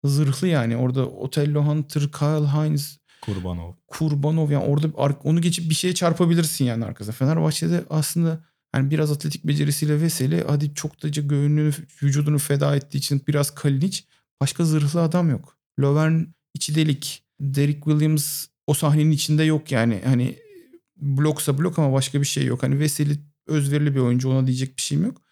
[0.04, 0.76] Zırhlı yani.
[0.76, 3.72] Orada Otello Hunter, Kyle Hines, Kurbanov.
[3.86, 7.14] Kurbanov yani orada onu geçip bir şeye çarpabilirsin yani arkasına.
[7.14, 11.70] Fenerbahçe'de aslında yani biraz atletik becerisiyle Veseli hadi çok da göğününü
[12.02, 14.00] vücudunu feda ettiği için biraz Kalinic
[14.40, 15.56] başka zırhlı adam yok.
[15.80, 16.22] Lovern
[16.54, 17.24] içi delik.
[17.40, 20.00] Derek Williams o sahnenin içinde yok yani.
[20.04, 20.36] Hani
[20.96, 22.62] bloksa blok ama başka bir şey yok.
[22.62, 25.22] Hani Veseli özverili bir oyuncu ona diyecek bir şeyim yok.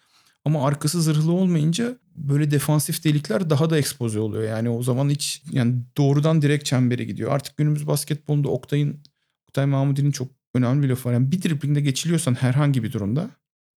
[0.45, 4.45] Ama arkası zırhlı olmayınca böyle defansif delikler daha da ekspoze oluyor.
[4.45, 7.33] Yani o zaman hiç yani doğrudan direkt çembere gidiyor.
[7.33, 9.03] Artık günümüz basketbolunda Oktay'ın
[9.49, 11.13] Oktay Mahmudi'nin çok önemli bir lafı var.
[11.13, 13.31] Yani bir driplingde geçiliyorsan herhangi bir durumda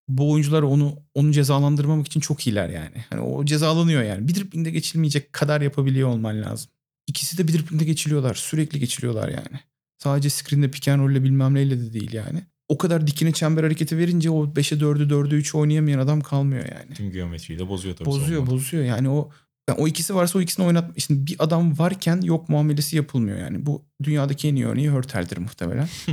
[0.09, 3.05] bu oyuncular onu onu cezalandırmamak için çok iyiler yani.
[3.11, 4.29] Hani o cezalanıyor yani.
[4.29, 6.71] Bir driplingde geçilmeyecek kadar yapabiliyor olman lazım.
[7.07, 8.35] İkisi de bir driplingde geçiliyorlar.
[8.35, 9.61] Sürekli geçiliyorlar yani.
[9.99, 12.43] Sadece screen'de pick and roll'le bilmem neyle de değil yani.
[12.69, 16.95] O kadar dikine çember hareketi verince o 5'e 4'ü 4'e 3 oynayamayan adam kalmıyor yani.
[16.95, 18.07] Tüm geometriyi de bozuyor tabii.
[18.07, 18.51] Bozuyor savunmada.
[18.51, 19.31] bozuyor yani o
[19.69, 21.01] yani o ikisi varsa o ikisini oynat.
[21.01, 23.67] Şimdi bir adam varken yok muamelesi yapılmıyor yani.
[23.67, 25.89] Bu dünyadaki en iyi örneği Hörtel'dir muhtemelen.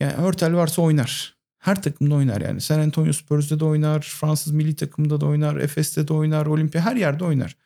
[0.00, 1.40] yani Hörtel varsa oynar.
[1.58, 2.60] Her takımda oynar yani.
[2.60, 6.96] San Antonio Spurs'da da oynar, Fransız milli takımda da oynar, Efes'te de oynar, Olimpiya her
[6.96, 7.56] yerde oynar.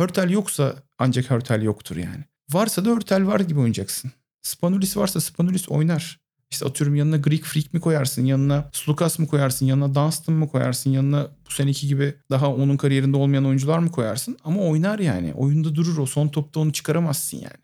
[0.00, 2.24] Hörtel yoksa ancak Hörtel yoktur yani.
[2.50, 4.10] Varsa da Hörtel var gibi oynayacaksın.
[4.42, 6.20] Spanulis varsa Spanulis oynar.
[6.50, 10.90] İşte atıyorum yanına Greek Freak mi koyarsın, yanına Slukas mı koyarsın, yanına Dunstan mı koyarsın,
[10.90, 14.38] yanına bu seneki gibi daha onun kariyerinde olmayan oyuncular mı koyarsın?
[14.44, 15.34] Ama oynar yani.
[15.34, 16.06] Oyunda durur o.
[16.06, 17.56] Son topta onu çıkaramazsın yani.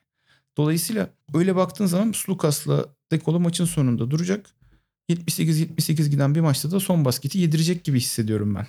[0.57, 4.55] Dolayısıyla öyle baktığın zaman Slukas'la Dekolo maçın sonunda duracak.
[5.11, 8.67] 78-78 giden bir maçta da son basketi yedirecek gibi hissediyorum ben.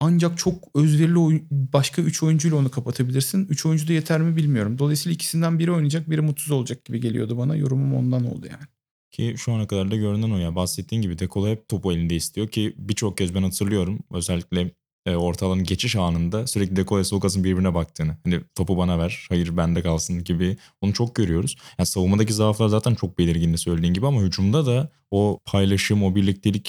[0.00, 3.46] Ancak çok özverili oyun, başka 3 oyuncuyla onu kapatabilirsin.
[3.46, 4.78] 3 oyuncu da yeter mi bilmiyorum.
[4.78, 7.56] Dolayısıyla ikisinden biri oynayacak, biri mutsuz olacak gibi geliyordu bana.
[7.56, 8.64] Yorumum ondan oldu yani.
[9.10, 10.54] Ki şu ana kadar da görünen o ya.
[10.54, 13.98] Bahsettiğin gibi Dekolo hep topu elinde istiyor ki birçok kez ben hatırlıyorum.
[14.12, 14.70] Özellikle
[15.06, 18.16] e, orta alanın geçiş anında sürekli Dekolo ile Lucas'ın birbirine baktığını.
[18.24, 21.56] Hani topu bana ver, hayır bende kalsın gibi onu çok görüyoruz.
[21.78, 26.68] Yani savunmadaki zaaflar zaten çok belirgin söylediğin gibi ama hücumda da o paylaşım, o birliktelik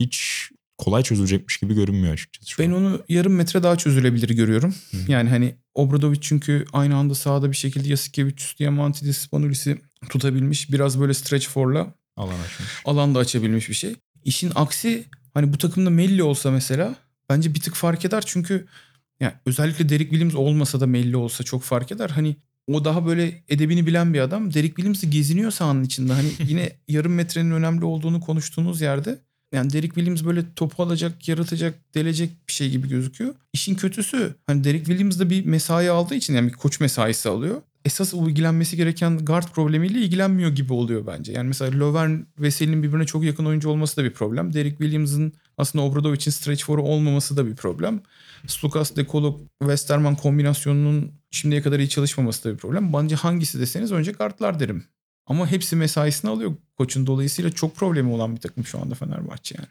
[0.00, 2.50] hiç kolay çözülecekmiş gibi görünmüyor açıkçası.
[2.50, 2.76] şu Ben an.
[2.76, 4.74] onu yarım metre daha çözülebilir görüyorum.
[4.90, 4.96] Hı.
[5.12, 10.72] Yani hani Obradovic çünkü aynı anda sahada bir şekilde Yasikevicius, Diamantidis, Spanulis'i tutabilmiş.
[10.72, 12.68] Biraz böyle stretch four'la alan açmış.
[12.84, 13.96] alanda açabilmiş bir şey.
[14.24, 16.94] İşin aksi hani bu takımda Melli olsa mesela
[17.28, 18.66] bence bir tık fark eder çünkü
[19.20, 22.10] yani özellikle Derek Williams olmasa da Melli olsa çok fark eder.
[22.10, 24.54] Hani o daha böyle edebini bilen bir adam.
[24.54, 26.12] Derek Williams de geziniyor sahanın içinde.
[26.12, 29.18] Hani yine yarım metrenin önemli olduğunu konuştuğunuz yerde
[29.52, 33.34] yani Derek Williams böyle topu alacak, yaratacak, delecek bir şey gibi gözüküyor.
[33.52, 37.62] İşin kötüsü hani Derek Williams da bir mesai aldığı için yani bir koç mesaisi alıyor.
[37.84, 41.32] Esas ilgilenmesi gereken guard problemiyle ilgilenmiyor gibi oluyor bence.
[41.32, 44.54] Yani mesela Lovern ve Selin birbirine çok yakın oyuncu olması da bir problem.
[44.54, 48.00] Derek Williams'ın aslında Obradovic'in stretch four'u olmaması da bir problem.
[48.46, 52.92] Slukas, Dekolo, Westerman kombinasyonunun şimdiye kadar iyi çalışmaması da bir problem.
[52.92, 54.84] Bence hangisi deseniz önce guardlar derim.
[55.26, 57.06] Ama hepsi mesaisini alıyor koçun.
[57.06, 59.68] Dolayısıyla çok problemi olan bir takım şu anda Fenerbahçe yani.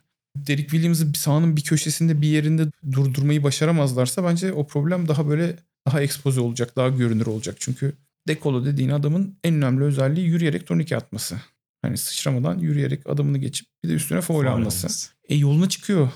[0.47, 5.55] Derek Williams'ı sahanın bir köşesinde bir yerinde durdurmayı başaramazlarsa bence o problem daha böyle
[5.87, 7.55] daha ekspoze olacak, daha görünür olacak.
[7.59, 7.93] Çünkü
[8.27, 11.35] Dekolo dediğin adamın en önemli özelliği yürüyerek turnike atması.
[11.81, 14.87] Hani sıçramadan yürüyerek adımını geçip bir de üstüne foul alması.
[15.29, 16.09] E yoluna çıkıyor.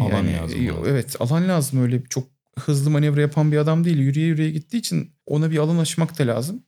[0.00, 0.60] Alan lazım.
[0.60, 2.28] e, evet alan lazım öyle çok
[2.58, 3.98] hızlı manevra yapan bir adam değil.
[3.98, 6.62] Yürüye yürüye gittiği için ona bir alan açmak da lazım.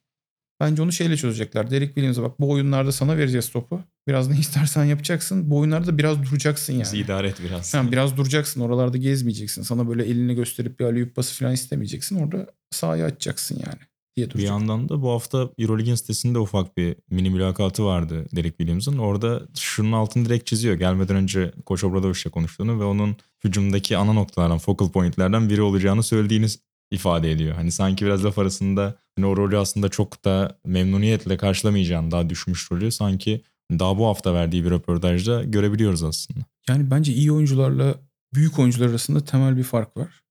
[0.60, 1.70] Bence onu şeyle çözecekler.
[1.70, 3.80] Derek Williams'a bak bu oyunlarda sana vereceğiz topu.
[4.08, 5.50] Biraz ne istersen yapacaksın.
[5.50, 7.04] Bu oyunlarda biraz duracaksın Bizi yani.
[7.04, 7.66] idare et biraz.
[7.66, 8.60] Sen biraz duracaksın.
[8.60, 9.62] Oralarda gezmeyeceksin.
[9.62, 12.16] Sana böyle elini gösterip bir alley pası falan istemeyeceksin.
[12.16, 13.78] Orada sahayı açacaksın yani
[14.16, 14.50] diye Bir duracak.
[14.50, 18.98] yandan da bu hafta Euroleague'in sitesinde ufak bir mini mülakatı vardı Derek Williams'ın.
[18.98, 20.74] Orada şunun altını direkt çiziyor.
[20.74, 26.46] Gelmeden önce Koç Obradovic'le konuştuğunu ve onun hücumdaki ana noktalardan, focal pointlerden biri olacağını söylediğini
[26.90, 27.54] ifade ediyor.
[27.54, 32.72] Hani sanki biraz laf arasında hani o rolü aslında çok da memnuniyetle karşılamayacağını daha düşmüş
[32.72, 36.40] rolü sanki daha bu hafta verdiği bir röportajda görebiliyoruz aslında.
[36.68, 37.94] Yani bence iyi oyuncularla
[38.34, 40.22] büyük oyuncular arasında temel bir fark var.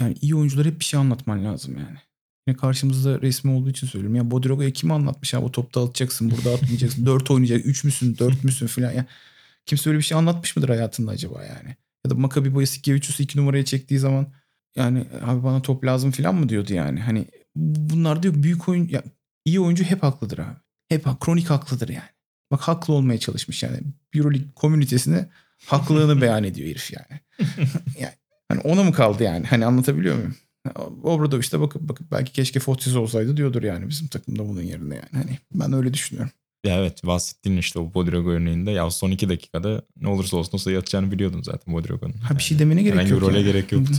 [0.00, 1.98] Yani iyi oyuncular hep bir şey anlatman lazım yani.
[2.48, 4.16] Yine karşımızda resmi olduğu için söylüyorum.
[4.16, 7.06] Ya Bodirogo'ya kim anlatmış ya o topta atacaksın burada atmayacaksın.
[7.06, 7.66] dört oynayacak.
[7.66, 8.92] Üç müsün dört müsün filan.
[8.92, 9.06] Ya,
[9.66, 11.76] kimse öyle bir şey anlatmış mıdır hayatında acaba yani?
[12.04, 14.26] Ya da Maccabi Boyasikevicius'u iki numaraya çektiği zaman
[14.76, 17.00] yani abi bana top lazım filan mı diyordu yani.
[17.00, 19.02] Hani bunlar diyor büyük oyun ya,
[19.44, 20.56] iyi oyuncu hep haklıdır abi.
[20.88, 22.10] Hep kronik haklıdır yani.
[22.50, 23.78] Bak haklı olmaya çalışmış yani.
[24.14, 25.28] Euroleague komünitesine
[25.66, 27.20] haklılığını beyan ediyor herif yani.
[28.00, 28.14] yani
[28.48, 29.46] hani ona mı kaldı yani?
[29.46, 30.36] Hani anlatabiliyor muyum?
[31.02, 35.08] Obradoviç de bakıp bakıp belki keşke Fotis olsaydı diyordur yani bizim takımda bunun yerine yani.
[35.12, 36.32] Hani ben öyle düşünüyorum.
[36.66, 40.58] Ya evet bahsettiğin işte o Bodirogo örneğinde ya son iki dakikada ne olursa olsun o
[40.58, 42.12] sayı atacağını biliyordun zaten Bodirogo'nun.
[42.12, 43.20] Ha bir şey demene gerek herhangi yok.
[43.20, 43.46] bir role yani.
[43.46, 43.92] gerek yoktu.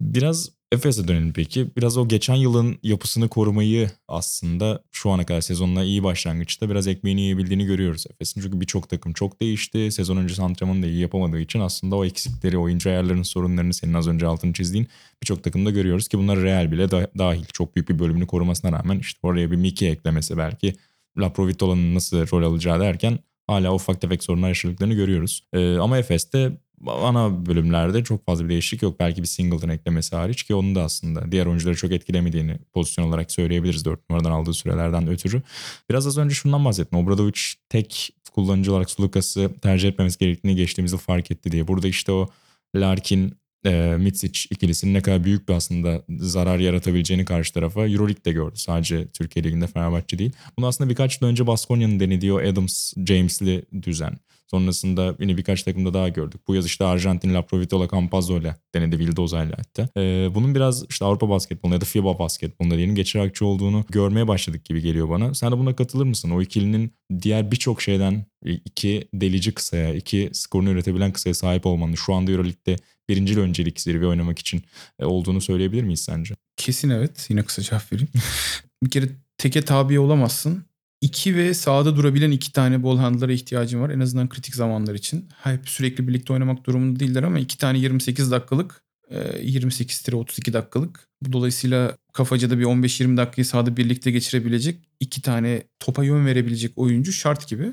[0.00, 1.66] Biraz Efes'e dönelim peki.
[1.76, 7.20] Biraz o geçen yılın yapısını korumayı aslında şu ana kadar sezonla iyi başlangıçta biraz ekmeğini
[7.20, 8.40] yiyebildiğini görüyoruz Efes'in.
[8.40, 9.92] Çünkü birçok takım çok değişti.
[9.92, 14.08] Sezon öncesi antrenmanı da iyi yapamadığı için aslında o eksikleri, oyuncu ayarlarının sorunlarını senin az
[14.08, 14.88] önce altını çizdiğin
[15.22, 17.44] birçok takımda görüyoruz ki bunlar Real bile da- dahil.
[17.52, 20.74] Çok büyük bir bölümünü korumasına rağmen işte oraya bir Miki eklemesi belki
[21.18, 25.46] Laprovitola'nın nasıl rol alacağı derken hala ufak tefek sorunlar yaşadıklarını görüyoruz.
[25.52, 26.52] Ee, ama Efes'te
[26.86, 29.00] ana bölümlerde çok fazla bir değişiklik yok.
[29.00, 33.32] Belki bir Singleton eklemesi hariç ki onun da aslında diğer oyuncuları çok etkilemediğini pozisyon olarak
[33.32, 35.42] söyleyebiliriz 4 numaradan aldığı sürelerden ötürü.
[35.90, 36.98] Biraz az önce şundan bahsettim.
[36.98, 41.68] Obradovic tek kullanıcı olarak Sulukas'ı tercih etmemesi gerektiğini geçtiğimiz yıl fark etti diye.
[41.68, 42.28] Burada işte o
[42.76, 43.34] Larkin
[43.66, 48.56] e, Mitsic ikilisinin ne kadar büyük bir aslında zarar yaratabileceğini karşı tarafa Euroleague'de gördü.
[48.56, 50.32] Sadece Türkiye Ligi'nde Fenerbahçe değil.
[50.58, 54.18] Bunu aslında birkaç yıl önce Baskonya'nın denediği o Adams James'li düzen.
[54.50, 56.40] Sonrasında yine birkaç takımda daha gördük.
[56.48, 60.00] Bu yaz işte Arjantin Laprovitola Campazzo'yla denedi Vildoza'yla hatta.
[60.00, 64.64] Ee, bunun biraz işte Avrupa basketbolunda ya da FIBA basketbolunda diyelim akçe olduğunu görmeye başladık
[64.64, 65.34] gibi geliyor bana.
[65.34, 66.30] Sen de buna katılır mısın?
[66.30, 72.14] O ikilinin diğer birçok şeyden iki delici kısaya, iki skorunu üretebilen kısaya sahip olmanın şu
[72.14, 72.76] anda Euroleague'de
[73.08, 74.62] birinci öncelik zirve oynamak için
[74.98, 76.34] e, olduğunu söyleyebilir miyiz sence?
[76.56, 77.26] Kesin evet.
[77.28, 78.08] Yine kısa cevap vereyim.
[78.82, 80.64] bir kere teke tabi olamazsın.
[81.00, 83.90] İki ve sahada durabilen iki tane ball handler'a ihtiyacın var.
[83.90, 85.28] En azından kritik zamanlar için.
[85.42, 91.08] Hep sürekli birlikte oynamak durumunda değiller ama iki tane 28 dakikalık, e, 28-32 dakikalık.
[91.32, 97.48] Dolayısıyla kafacada bir 15-20 dakikayı sahada birlikte geçirebilecek iki tane topa yön verebilecek oyuncu şart
[97.48, 97.72] gibi.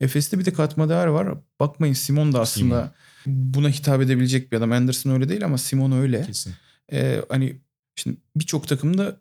[0.00, 1.38] Efes'te bir de katma değer var.
[1.60, 2.94] Bakmayın Simon da aslında
[3.26, 4.72] buna hitap edebilecek bir adam.
[4.72, 6.22] Anderson öyle değil ama Simon öyle.
[6.26, 6.54] Kesin.
[6.92, 7.60] Ee, hani
[7.96, 9.16] şimdi birçok takımda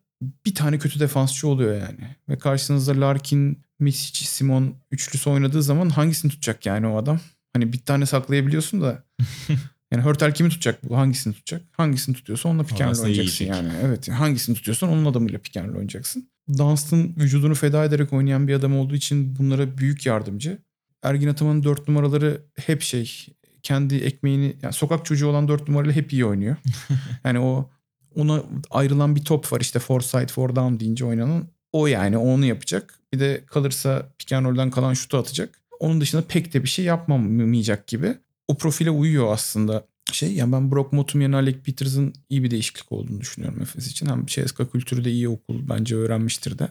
[0.46, 2.16] bir tane kötü defansçı oluyor yani.
[2.30, 7.20] Ve karşınızda Larkin, Misic, Simon üçlüsü oynadığı zaman hangisini tutacak yani o adam?
[7.54, 9.04] Hani bir tane saklayabiliyorsun da
[9.92, 10.98] yani Hörtel kimi tutacak bu?
[10.98, 11.62] Hangisini tutacak?
[11.72, 13.70] Hangisini tutuyorsa onunla pick and oynayacaksın yani.
[13.84, 16.30] Evet hangisini tutuyorsan onun adamıyla pick and oynayacaksın.
[16.58, 20.58] Dunstan vücudunu feda ederek oynayan bir adam olduğu için bunlara büyük yardımcı.
[21.04, 23.28] Ergin Ataman'ın dört numaraları hep şey
[23.64, 26.56] kendi ekmeğini yani sokak çocuğu olan dört numarayla hep iyi oynuyor.
[27.24, 27.70] yani o
[28.16, 31.48] ona ayrılan bir top var işte four side four down deyince oynanan.
[31.72, 33.00] O yani onu yapacak.
[33.14, 35.62] Bir de kalırsa roll'dan kalan şutu atacak.
[35.80, 38.18] onun dışında pek de bir şey yapmamayacak gibi.
[38.48, 42.92] O profile uyuyor aslında şey yani ben Brock Motum yerine Alec Peters'ın iyi bir değişiklik
[42.92, 44.06] olduğunu düşünüyorum Efes için.
[44.06, 46.68] Hem CSKA kültürü de iyi okul bence öğrenmiştir de.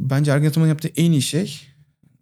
[0.00, 1.60] Bence Ergen Ataman'ın yaptığı en iyi şey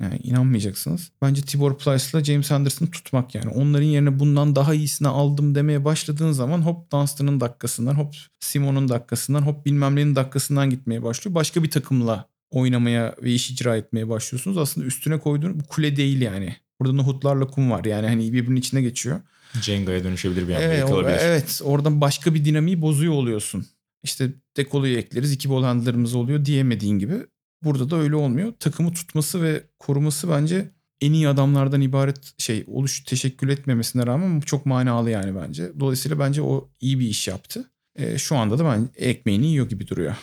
[0.05, 1.11] yani inanmayacaksınız.
[1.23, 3.49] Bence Tibor Plyce'la James Anderson'ı tutmak yani.
[3.49, 9.43] Onların yerine bundan daha iyisini aldım demeye başladığın zaman hop Dunstan'ın dakikasından, hop Simon'un dakikasından,
[9.43, 11.35] hop bilmem nenin dakikasından gitmeye başlıyor.
[11.35, 14.59] Başka bir takımla oynamaya ve iş icra etmeye başlıyorsunuz.
[14.59, 16.57] Aslında üstüne koyduğun bu kule değil yani.
[16.81, 19.21] Burada nohutlarla kum var yani hani birbirinin içine geçiyor.
[19.61, 21.19] Cenga'ya dönüşebilir bir anda Evet, yıkılabilir.
[21.21, 23.67] evet oradan başka bir dinamiği bozuyor oluyorsun.
[24.03, 25.63] İşte dekoluyu ekleriz iki bol
[26.15, 27.15] oluyor diyemediğin gibi.
[27.65, 28.53] Burada da öyle olmuyor.
[28.61, 34.67] Takımı tutması ve koruması bence en iyi adamlardan ibaret şey oluş teşekkür etmemesine rağmen çok
[34.67, 35.73] manalı yani bence.
[35.81, 37.71] Dolayısıyla bence o iyi bir iş yaptı.
[37.97, 40.17] Ee, şu anda da ben ekmeğini yiyor gibi duruyor.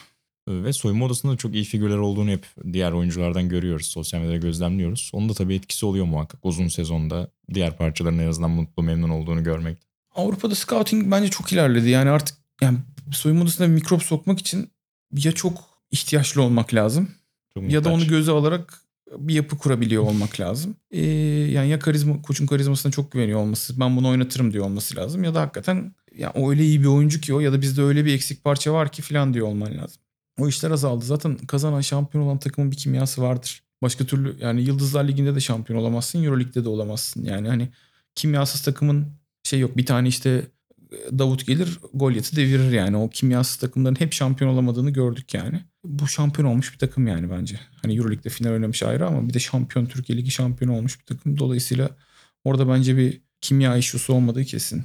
[0.47, 3.85] Ve soyunma odasında da çok iyi figürler olduğunu hep diğer oyunculardan görüyoruz.
[3.85, 5.11] Sosyal medyada gözlemliyoruz.
[5.13, 7.31] Onun da tabii etkisi oluyor muhakkak uzun sezonda.
[7.53, 9.77] Diğer parçaların en azından mutlu memnun olduğunu görmek.
[10.15, 11.89] Avrupa'da scouting bence çok ilerledi.
[11.89, 12.77] Yani artık yani
[13.11, 14.71] soyunma odasına bir mikrop sokmak için
[15.13, 17.09] ya çok ihtiyaçlı olmak lazım
[17.53, 18.81] Çok ya da onu göze alarak
[19.17, 20.75] bir yapı kurabiliyor olmak lazım.
[20.91, 21.05] Ee,
[21.51, 25.35] yani ya karizma koçun karizmasına çok güveniyor olması, ben bunu oynatırım diyor olması lazım ya
[25.35, 28.13] da hakikaten ya o öyle iyi bir oyuncu ki o ya da bizde öyle bir
[28.13, 30.01] eksik parça var ki falan diyor olman lazım.
[30.39, 31.05] O işler azaldı.
[31.05, 33.63] Zaten kazanan şampiyon olan takımın bir kimyası vardır.
[33.81, 37.23] Başka türlü yani Yıldızlar Ligi'nde de şampiyon olamazsın, Euroleague'de de olamazsın.
[37.23, 37.69] Yani hani
[38.15, 39.07] kimyasız takımın
[39.43, 39.77] şey yok.
[39.77, 40.47] Bir tane işte
[40.91, 42.97] Davut gelir Goliath'ı devirir yani.
[42.97, 45.61] O kimyasız takımların hep şampiyon olamadığını gördük yani.
[45.83, 47.59] Bu şampiyon olmuş bir takım yani bence.
[47.81, 51.37] Hani Euroleague'de final oynamış ayrı ama bir de şampiyon Türkiye Ligi şampiyonu olmuş bir takım.
[51.37, 51.89] Dolayısıyla
[52.43, 54.83] orada bence bir kimya işusu olmadığı kesin.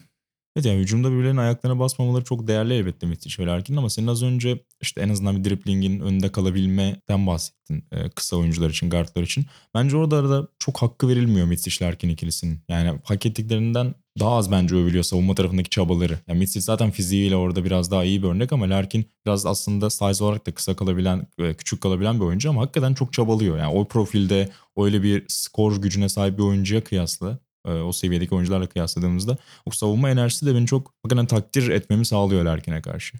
[0.56, 4.22] Evet yani hücumda birbirlerinin ayaklarına basmamaları çok değerli elbette Mitic ve Larkin ama senin az
[4.22, 9.46] önce işte en azından bir driplingin önünde kalabilmeden bahsettin e, kısa oyuncular için, guardlar için.
[9.74, 12.60] Bence orada arada çok hakkı verilmiyor Mitic Larkin ikilisinin.
[12.68, 16.18] Yani hak ettiklerinden daha az bence övülüyor savunma tarafındaki çabaları.
[16.28, 20.24] Yani Mitic zaten fiziğiyle orada biraz daha iyi bir örnek ama Larkin biraz aslında size
[20.24, 23.58] olarak da kısa kalabilen, e, küçük kalabilen bir oyuncu ama hakikaten çok çabalıyor.
[23.58, 27.38] Yani o profilde öyle bir skor gücüne sahip bir oyuncuya kıyasla
[27.72, 32.82] o seviyedeki oyuncularla kıyasladığımızda o savunma enerjisi de beni çok hakikaten takdir etmemi sağlıyor Larkin'e
[32.82, 33.18] karşı.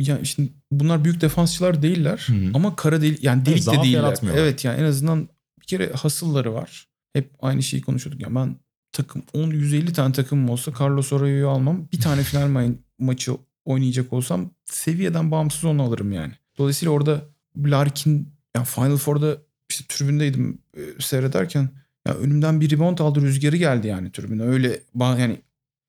[0.00, 2.50] Ya şimdi bunlar büyük defansçılar değiller Hı hı.
[2.54, 4.18] ama kara değil yani delik de değiller.
[4.34, 5.28] Evet yani en azından
[5.60, 6.88] bir kere hasılları var.
[7.12, 8.22] Hep aynı şeyi konuşuyorduk.
[8.22, 8.56] Yani ben
[8.92, 11.88] takım 10 150 tane takımım olsa Carlos Arroyo'yu almam.
[11.92, 13.32] Bir tane final ma- maçı
[13.64, 16.32] oynayacak olsam seviyeden bağımsız onu alırım yani.
[16.58, 17.22] Dolayısıyla orada
[17.56, 19.36] Larkin yani Final Four'da
[19.70, 21.70] işte tribündeydim e, seyrederken
[22.08, 24.42] ya önümden bir rebound aldı rüzgarı geldi yani tribüne.
[24.42, 25.40] Öyle yani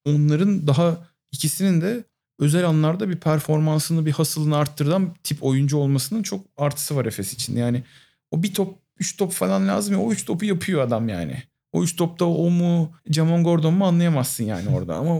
[0.06, 0.98] onların daha
[1.32, 2.04] ikisinin de
[2.40, 7.56] özel anlarda bir performansını bir hasılını arttıran tip oyuncu olmasının çok artısı var Efes için.
[7.58, 7.84] Yani
[8.32, 11.44] o bir top, üç top falan lazım ya o üç topu yapıyor adam yani.
[11.72, 14.96] O üç topta o mu Jamon Gordon mu anlayamazsın yani orada.
[14.96, 15.20] Ama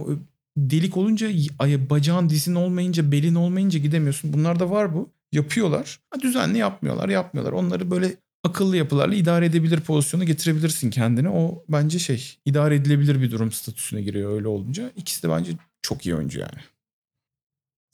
[0.56, 1.28] delik olunca
[1.58, 4.32] ay- bacağın dizin olmayınca belin olmayınca gidemiyorsun.
[4.32, 5.10] Bunlar da var bu.
[5.32, 6.00] Yapıyorlar.
[6.10, 7.52] Ha, düzenli yapmıyorlar yapmıyorlar.
[7.52, 11.28] Onları böyle akıllı yapılarla idare edebilir pozisyona getirebilirsin kendini.
[11.28, 14.92] O bence şey idare edilebilir bir durum statüsüne giriyor öyle olunca.
[14.96, 16.58] İkisi de bence çok iyi oyuncu yani.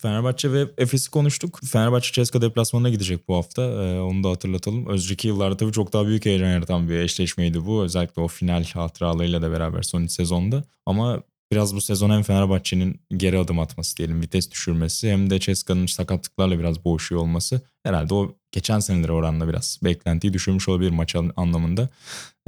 [0.03, 1.61] Fenerbahçe ve Efes'i konuştuk.
[1.65, 3.63] Fenerbahçe Ceska deplasmanına gidecek bu hafta.
[3.63, 4.87] Ee, onu da hatırlatalım.
[4.87, 7.83] Önceki yıllarda tabii çok daha büyük heyecan yaratan bir eşleşmeydi bu.
[7.83, 10.65] Özellikle o final hatıralarıyla da beraber son sezonda.
[10.87, 15.87] Ama biraz bu sezon hem Fenerbahçe'nin geri adım atması diyelim, vites düşürmesi hem de Ceska'nın
[15.87, 21.33] sakatlıklarla biraz boğuşuyor olması herhalde o geçen senelere oranla biraz beklentiyi düşürmüş olabilir maç an-
[21.37, 21.89] anlamında.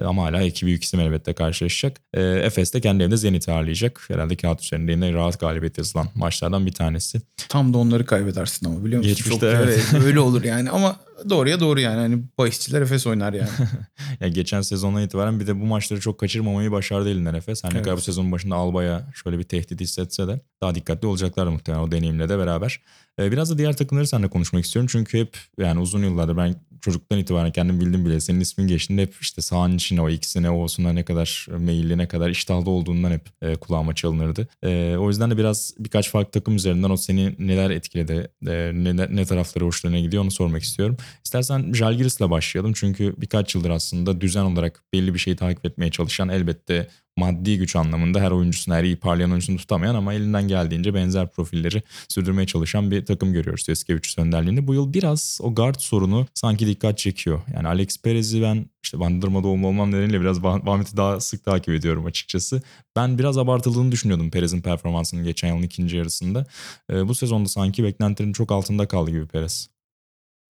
[0.00, 2.00] E, Ama hala iki büyük isim elbette karşılaşacak.
[2.14, 4.04] E, Efes de kendi evinde Zenit'i ağırlayacak.
[4.08, 7.20] Herhalde kağıt üzerinde yine rahat galibiyet yazılan maçlardan bir tanesi.
[7.48, 9.14] Tam da onları kaybedersin ama biliyor musun?
[9.14, 9.84] Geçmişte, Çok, evet.
[10.04, 10.96] öyle olur yani ama
[11.30, 11.96] doğruya doğru yani.
[11.96, 13.48] Hani bahisçiler Efes oynar yani.
[14.20, 17.64] Ya geçen sezondan itibaren bir de bu maçları çok kaçırmamayı başardı elinden Efes.
[17.64, 17.84] Her ne Evet.
[17.84, 21.90] kadar bu sezonun başında Alba'ya şöyle bir tehdit hissetse de daha dikkatli olacaklar muhtemelen o
[21.92, 22.80] deneyimle de beraber.
[23.20, 24.88] Ee, biraz da diğer takımları seninle konuşmak istiyorum.
[24.92, 29.14] Çünkü hep yani uzun yıllardır ben çocuktan itibaren kendim bildim bile senin ismin geçtiğinde hep
[29.20, 33.28] işte sahanın içine o ikisine o olsuna ne kadar meyilli ne kadar iştahlı olduğundan hep
[33.42, 34.48] e, kulağıma çalınırdı.
[34.62, 39.16] E, o yüzden de biraz birkaç farklı takım üzerinden o seni neler etkiledi, e, ne,
[39.16, 40.96] ne tarafları hoşlarına gidiyor onu sormak istiyorum.
[41.24, 42.72] İstersen Jalgiris'le başlayalım.
[42.72, 47.76] Çünkü birkaç yıldır aslında düzen olarak belli bir şeyi takip etmeye çalışan elbette maddi güç
[47.76, 52.90] anlamında her oyuncusunu, her iyi parlayan oyuncusunu tutamayan ama elinden geldiğince benzer profilleri sürdürmeye çalışan
[52.90, 54.66] bir takım görüyoruz Teskevicius önderliğinde.
[54.66, 57.42] Bu yıl biraz o guard sorunu sanki dikkat çekiyor.
[57.54, 61.74] Yani Alex Perez'i ben işte Bandırma doğumlu olmam nedeniyle biraz Bah- Bahmet'i daha sık takip
[61.74, 62.62] ediyorum açıkçası.
[62.96, 66.46] Ben biraz abartıldığını düşünüyordum Perez'in performansının geçen yılın ikinci yarısında.
[66.92, 69.68] Ee, bu sezonda sanki beklentilerin çok altında kaldı gibi Perez.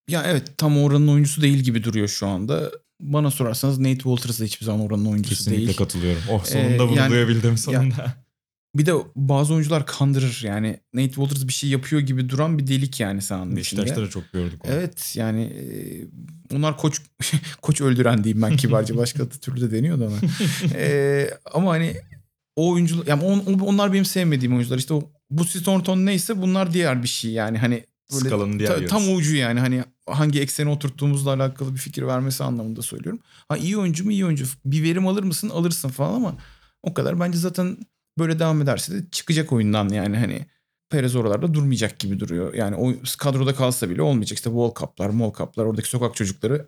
[0.08, 2.70] ya evet tam oranın oyuncusu değil gibi duruyor şu anda.
[3.12, 5.76] Bana sorarsanız Nate Walters da hiçbir zaman oranın oyuncusu Kesinlikle değil.
[5.76, 6.22] katılıyorum.
[6.30, 8.24] Oh sonunda Ee, bunu yani- duyabildim sonunda.
[8.76, 10.80] Bir de bazı oyuncular kandırır yani.
[10.94, 13.80] Nate Walters bir şey yapıyor gibi duran bir delik yani sahanın içinde.
[13.82, 14.72] Beşiktaş'ta da çok gördük onu.
[14.72, 15.64] Evet yani e,
[16.56, 17.00] onlar koç
[17.62, 20.30] koç öldüren diyeyim ben kibarca başka türlü de deniyordu ona.
[20.74, 21.94] E, ama hani
[22.56, 27.02] o oyuncular yani on- onlar benim sevmediğim oyuncular işte o bu Thornton neyse bunlar diğer
[27.02, 31.32] bir şey yani hani böyle Skalanın diğer ta- tam ucu yani hani hangi eksene oturttuğumuzla
[31.32, 33.20] alakalı bir fikir vermesi anlamında söylüyorum.
[33.48, 36.36] Ha iyi oyuncu mu iyi oyuncu bir verim alır mısın alırsın falan ama
[36.82, 37.76] o kadar bence zaten
[38.18, 40.46] böyle devam ederse de çıkacak oyundan yani hani
[40.90, 42.54] Perez oralarda durmayacak gibi duruyor.
[42.54, 44.38] Yani o kadroda kalsa bile olmayacak.
[44.38, 46.66] İşte World Cup'lar, Mall Cup'lar, oradaki sokak çocukları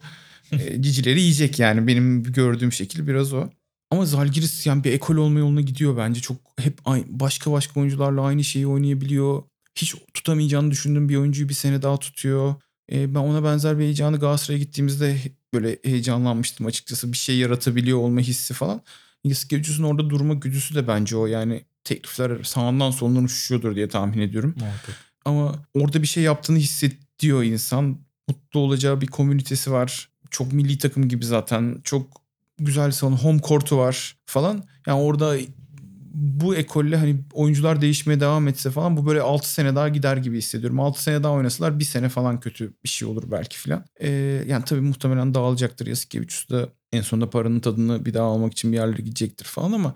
[0.52, 1.86] e, cicileri yiyecek yani.
[1.86, 3.50] Benim gördüğüm şekil biraz o.
[3.90, 6.20] Ama Zalgiris yani bir ekol olma yoluna gidiyor bence.
[6.20, 9.42] Çok hep aynı, başka başka oyuncularla aynı şeyi oynayabiliyor.
[9.74, 12.54] Hiç tutamayacağını düşündüğüm bir oyuncuyu bir sene daha tutuyor.
[12.92, 15.18] E, ben ona benzer bir heyecanı Galatasaray'a gittiğimizde
[15.54, 17.12] böyle heyecanlanmıştım açıkçası.
[17.12, 18.82] Bir şey yaratabiliyor olma hissi falan.
[19.24, 21.26] Yasikevicius'un orada durma güdüsü de bence o.
[21.26, 24.54] Yani teklifler sağından solundan uçuşuyordur diye tahmin ediyorum.
[24.60, 24.96] Muhakkak.
[25.24, 27.98] Ama orada bir şey yaptığını hissediyor insan.
[28.28, 30.08] Mutlu olacağı bir komünitesi var.
[30.30, 31.80] Çok milli takım gibi zaten.
[31.84, 32.20] Çok
[32.58, 34.64] güzel salon, home court'u var falan.
[34.86, 35.36] Yani orada
[36.16, 40.38] bu ekolle hani oyuncular değişmeye devam etse falan bu böyle 6 sene daha gider gibi
[40.38, 40.80] hissediyorum.
[40.80, 43.84] 6 sene daha oynasalar bir sene falan kötü bir şey olur belki filan.
[44.00, 44.08] Ee,
[44.46, 45.86] yani tabii muhtemelen dağılacaktır.
[45.86, 49.94] Yasikevicius da en sonunda paranın tadını bir daha almak için bir yerlere gidecektir falan ama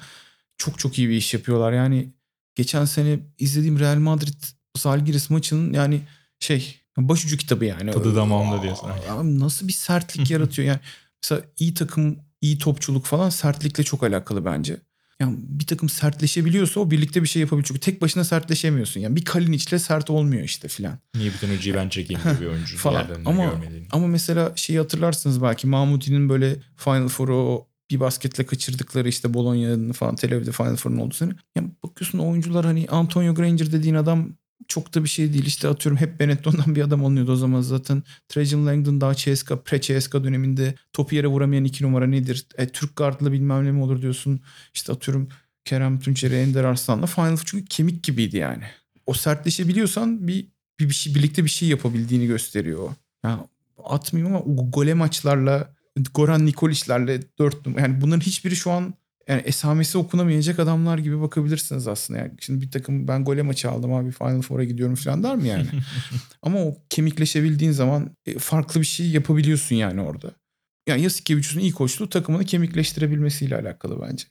[0.59, 1.73] çok çok iyi bir iş yapıyorlar.
[1.73, 2.13] Yani
[2.55, 4.43] geçen sene izlediğim Real Madrid
[4.79, 6.01] Zalgiris maçının yani
[6.41, 7.91] şey başucu kitabı yani.
[7.91, 8.91] Tadı damağımda diyorsun.
[9.23, 10.81] Nasıl bir sertlik yaratıyor yani.
[11.23, 14.77] Mesela iyi takım, iyi topçuluk falan sertlikle çok alakalı bence.
[15.21, 17.67] Yani bir takım sertleşebiliyorsa o birlikte bir şey yapabiliyor.
[17.67, 19.01] Çünkü tek başına sertleşemiyorsun.
[19.01, 20.99] Yani bir Kalinic'le sert olmuyor işte filan.
[21.15, 23.07] Niye bütün hocayı ben çekeyim gibi oyuncu Falan.
[23.25, 23.87] Ama görmediğini.
[23.93, 30.17] ama mesela şeyi hatırlarsınız belki Mahmudi'nin böyle Final Four'u bir basketle kaçırdıkları işte Bologna'nın falan
[30.17, 31.33] Tel Aviv'de Final Four'un olduğu sene.
[31.57, 34.35] Yani bakıyorsun oyuncular hani Antonio Granger dediğin adam
[34.69, 35.47] çok da bir şey değil.
[35.47, 38.03] İşte atıyorum hep Benetton'dan bir adam alınıyordu o zaman zaten.
[38.29, 42.47] Trajan Langdon daha CSKA, pre-CSKA döneminde topu yere vuramayan iki numara nedir?
[42.59, 44.41] E, Türk gardlı bilmem ne mi olur diyorsun.
[44.75, 45.29] İşte atıyorum
[45.65, 48.65] Kerem Tunçeri, Ender Arslan'la Final çünkü kemik gibiydi yani.
[49.07, 50.47] O sertleşebiliyorsan bir,
[50.81, 52.95] bir, bir şey, birlikte bir şey yapabildiğini gösteriyor o.
[53.25, 53.47] Ya
[53.85, 55.75] atmayayım ama gole maçlarla
[56.15, 57.83] Goran Nikoliç'lerle dört numara.
[57.83, 58.95] Yani bunların hiçbiri şu an
[59.29, 62.19] yani esamesi okunamayacak adamlar gibi bakabilirsiniz aslında.
[62.19, 65.49] Yani şimdi bir takım ben gole maçı aldım abi Final Four'a gidiyorum falan der mi
[65.49, 65.67] yani?
[66.43, 70.31] Ama o kemikleşebildiğin zaman e, farklı bir şey yapabiliyorsun yani orada.
[70.89, 74.25] Yani Yasikevicius'un iyi koçluğu takımını kemikleştirebilmesiyle alakalı bence.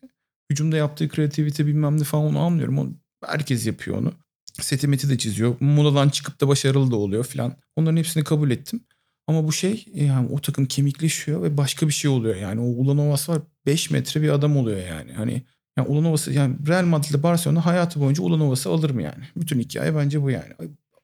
[0.51, 2.79] Hücumda yaptığı kreativite bilmem ne falan onu anlıyorum.
[2.79, 2.87] O,
[3.25, 4.13] herkes yapıyor onu.
[4.61, 5.55] Setimeti de çiziyor.
[5.59, 7.55] Moladan çıkıp da başarılı da oluyor falan.
[7.75, 8.81] Onların hepsini kabul ettim.
[9.29, 12.35] Ama bu şey yani o takım kemikleşiyor ve başka bir şey oluyor.
[12.35, 15.13] Yani o Ulanovas var 5 metre bir adam oluyor yani.
[15.13, 15.41] Hani
[15.77, 19.23] yani Ulanovas'ı yani Real Madrid'le Barcelona hayatı boyunca Ulanovas'ı alır mı yani?
[19.35, 20.53] Bütün hikaye bence bu yani.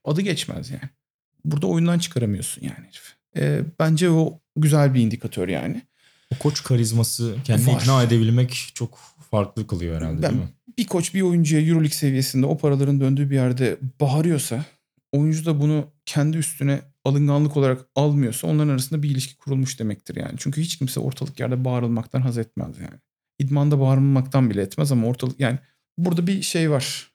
[0.05, 0.89] Adı geçmez yani.
[1.45, 3.15] Burada oyundan çıkaramıyorsun yani herif.
[3.37, 5.81] Ee, bence o güzel bir indikatör yani.
[6.35, 7.81] O koç karizması kendini Var.
[7.81, 8.99] ikna edebilmek çok
[9.31, 10.49] farklı kılıyor herhalde Ben- değil mi?
[10.77, 14.65] Bir koç bir oyuncuya Euroleague seviyesinde o paraların döndüğü bir yerde bağırıyorsa
[15.11, 20.33] oyuncu da bunu kendi üstüne alınganlık olarak almıyorsa onların arasında bir ilişki kurulmuş demektir yani.
[20.37, 22.99] Çünkü hiç kimse ortalık yerde bağırılmaktan haz etmez yani.
[23.39, 25.59] İdmanda bağırılmaktan bile etmez ama ortalık yani
[25.97, 27.11] burada bir şey var.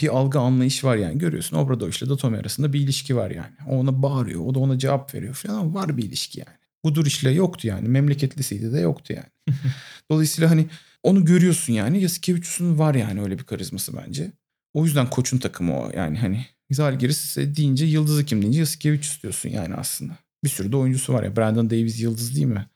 [0.00, 3.52] Bir algı anlayış var yani görüyorsun Obradoviç ile Datome arasında bir ilişki var yani.
[3.68, 6.58] O ona bağırıyor o da ona cevap veriyor falan ama var bir ilişki yani.
[6.84, 9.58] Budur işle yoktu yani memleketlisiydi de yoktu yani.
[10.10, 10.66] Dolayısıyla hani
[11.02, 12.02] onu görüyorsun yani.
[12.02, 14.32] Yasikevicius'un var yani öyle bir karizması bence.
[14.74, 19.74] O yüzden koçun takımı o yani hani Zalgiris deyince yıldızı kim deyince Yasikevicius diyorsun yani
[19.74, 20.16] aslında.
[20.44, 21.36] Bir sürü de oyuncusu var ya.
[21.36, 22.66] Brandon Davis yıldız değil mi?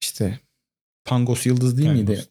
[0.00, 0.40] İşte
[1.04, 2.08] Pangos yıldız değil Pangos.
[2.08, 2.24] miydi?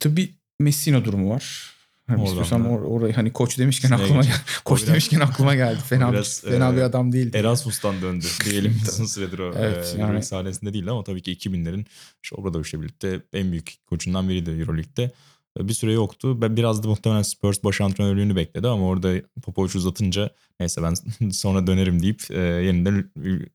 [0.00, 1.76] Tabii Messina durumu var.
[2.06, 4.34] Hani or- orayı hani koç demişken Şuraya aklıma geldi.
[4.64, 5.78] Koç biraz- demişken aklıma geldi.
[5.88, 7.36] Fena, biraz, fena e, bir adam değildi.
[7.36, 8.26] Erasmus'tan döndü.
[8.44, 11.84] Diyelim uzun süredir o Evet, evet, yani- sahnesinde değil ama tabii ki 2000'lerin
[12.22, 15.10] işte Obradoviç'le birlikte en büyük koçundan biriydi Euroleague'de.
[15.58, 16.42] Bir süre yoktu.
[16.42, 20.30] Ben biraz da muhtemelen Spurs baş antrenörlüğünü bekledi ama orada Popovic uzatınca
[20.60, 20.94] neyse ben
[21.30, 23.10] sonra dönerim deyip e, yeniden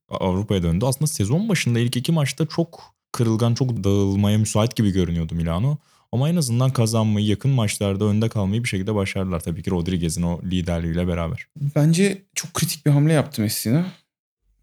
[0.09, 0.85] Avrupa'ya döndü.
[0.85, 5.77] Aslında sezon başında ilk iki maçta çok kırılgan, çok dağılmaya müsait gibi görünüyordu Milano.
[6.11, 9.39] Ama en azından kazanmayı, yakın maçlarda önde kalmayı bir şekilde başardılar.
[9.39, 11.47] Tabii ki Rodriguez'in o liderliğiyle beraber.
[11.75, 13.85] Bence çok kritik bir hamle yaptı Messina.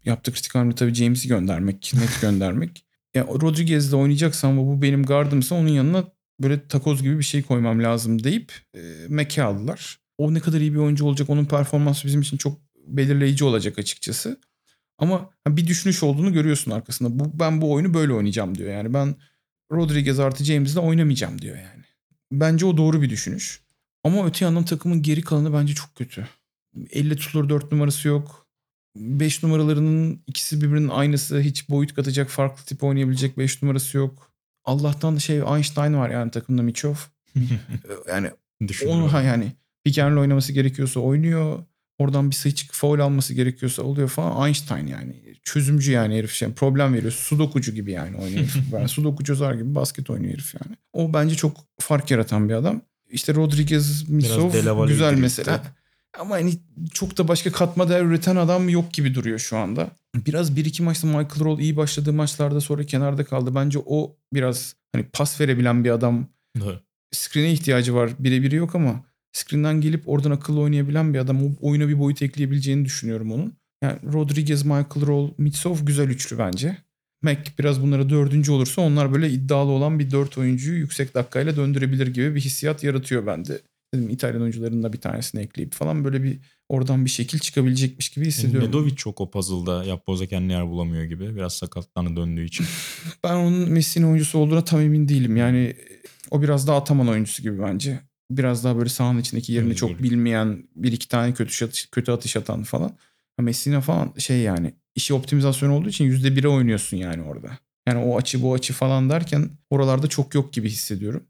[0.05, 2.85] Yaptığı kritik hamle tabii James'i göndermek, net göndermek.
[3.13, 6.03] Ya Rodriguez'le oynayacaksan bu benim gardımsa onun yanına
[6.39, 8.79] böyle takoz gibi bir şey koymam lazım deyip e,
[9.09, 9.99] Mac'i aldılar.
[10.17, 14.39] O ne kadar iyi bir oyuncu olacak onun performansı bizim için çok belirleyici olacak açıkçası.
[14.97, 17.19] Ama bir düşünüş olduğunu görüyorsun arkasında.
[17.19, 18.73] Bu, ben bu oyunu böyle oynayacağım diyor.
[18.73, 19.15] Yani ben
[19.71, 21.83] Rodriguez artı James'le oynamayacağım diyor yani.
[22.31, 23.61] Bence o doğru bir düşünüş.
[24.03, 26.27] Ama öte yandan takımın geri kalanı bence çok kötü.
[26.91, 28.47] 50 tutulur 4 numarası yok.
[28.95, 31.39] 5 numaralarının ikisi birbirinin aynısı.
[31.39, 34.28] Hiç boyut katacak farklı tip oynayabilecek 5 numarası yok.
[34.69, 36.95] Allah'tan da şey Einstein var yani takımda Michov.
[38.09, 38.31] yani
[38.87, 39.53] onu yani
[39.97, 41.63] roll oynaması gerekiyorsa oynuyor.
[41.97, 44.47] Oradan bir sayı çık foul alması gerekiyorsa oluyor falan.
[44.47, 45.15] Einstein yani.
[45.43, 46.31] Çözümcü yani herif.
[46.31, 47.11] Şey, problem veriyor.
[47.11, 48.55] Sudokucu gibi yani oynuyor herif.
[48.73, 50.77] Ben sudoku çözer gibi basket oynuyor herif yani.
[50.93, 52.81] O bence çok fark yaratan bir adam.
[53.09, 54.51] İşte Rodriguez, Misov
[54.87, 55.61] güzel mesela.
[56.19, 56.53] Ama hani
[56.93, 59.89] çok da başka katma değer üreten adam yok gibi duruyor şu anda.
[60.15, 63.55] Biraz bir iki maçta Michael Roll iyi başladığı maçlarda sonra kenarda kaldı.
[63.55, 66.27] Bence o biraz hani pas verebilen bir adam
[66.65, 66.79] Evet.
[67.11, 68.11] screen'e ihtiyacı var.
[68.19, 69.03] Birebiri yok ama
[69.33, 71.45] screen'den gelip oradan akıllı oynayabilen bir adam.
[71.45, 73.53] O oyuna bir boyut ekleyebileceğini düşünüyorum onun.
[73.83, 76.77] Yani Rodriguez, Michael Roll, Mitsov güzel üçlü bence.
[77.21, 82.07] Mac biraz bunlara dördüncü olursa onlar böyle iddialı olan bir dört oyuncuyu yüksek dakikayla döndürebilir
[82.07, 83.61] gibi bir hissiyat yaratıyor bende.
[83.93, 88.25] Dedim İtalyan oyuncularının da bir tanesini ekleyip falan böyle bir oradan bir şekil çıkabilecekmiş gibi
[88.25, 88.69] hissediyorum.
[88.69, 91.35] Nedovic çok o puzzle'da yapboza kendine yer bulamıyor gibi.
[91.35, 92.65] Biraz sakatlarına döndüğü için.
[93.23, 95.37] Ben onun Messi'nin oyuncusu olduğuna tam emin değilim.
[95.37, 95.75] Yani
[96.31, 97.99] o biraz daha Ataman oyuncusu gibi bence.
[98.31, 102.35] Biraz daha böyle sahanın içindeki yerini çok bilmeyen, bir iki tane kötü atış, kötü atış
[102.35, 102.91] atan falan.
[103.39, 107.57] Messina falan şey yani işi optimizasyon olduğu için yüzde bire oynuyorsun yani orada.
[107.87, 111.23] Yani o açı bu açı falan derken oralarda çok yok gibi hissediyorum.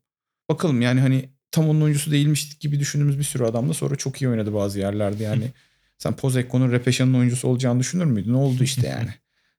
[0.50, 4.22] Bakalım yani hani tam onun oyuncusu değilmiş gibi düşündüğümüz bir sürü adam da sonra çok
[4.22, 5.52] iyi oynadı bazı yerlerde yani.
[5.98, 8.34] Sen Pozekko'nun Repeşan'ın oyuncusu olacağını düşünür müydün?
[8.34, 9.10] Ne oldu işte yani.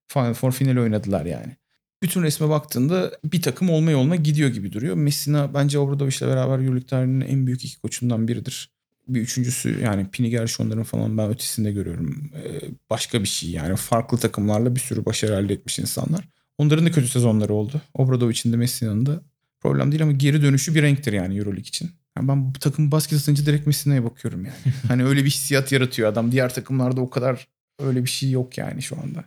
[0.09, 1.57] Final Four final oynadılar yani
[2.03, 4.97] bütün resme baktığında bir takım olma yoluna gidiyor gibi duruyor.
[4.97, 8.71] Messina bence Obradovic'le beraber Euroleague tarihinin en büyük iki koçundan biridir.
[9.09, 12.31] Bir üçüncüsü yani Pini Gershon'ların falan ben ötesinde görüyorum.
[12.35, 12.61] Ee,
[12.91, 16.29] başka bir şey yani farklı takımlarla bir sürü başarı elde etmiş insanlar.
[16.59, 17.81] Onların da kötü sezonları oldu.
[17.95, 19.23] Obradovic'in de Messina'nın da
[19.61, 21.91] problem değil ama geri dönüşü bir renktir yani Euroleague için.
[22.17, 24.75] Yani ben bu takım basket atınca direkt Messina'ya bakıyorum yani.
[24.89, 26.33] hani öyle bir hissiyat yaratıyor adam.
[26.33, 27.49] Diğer takımlarda o kadar
[27.79, 29.25] öyle bir şey yok yani şu anda.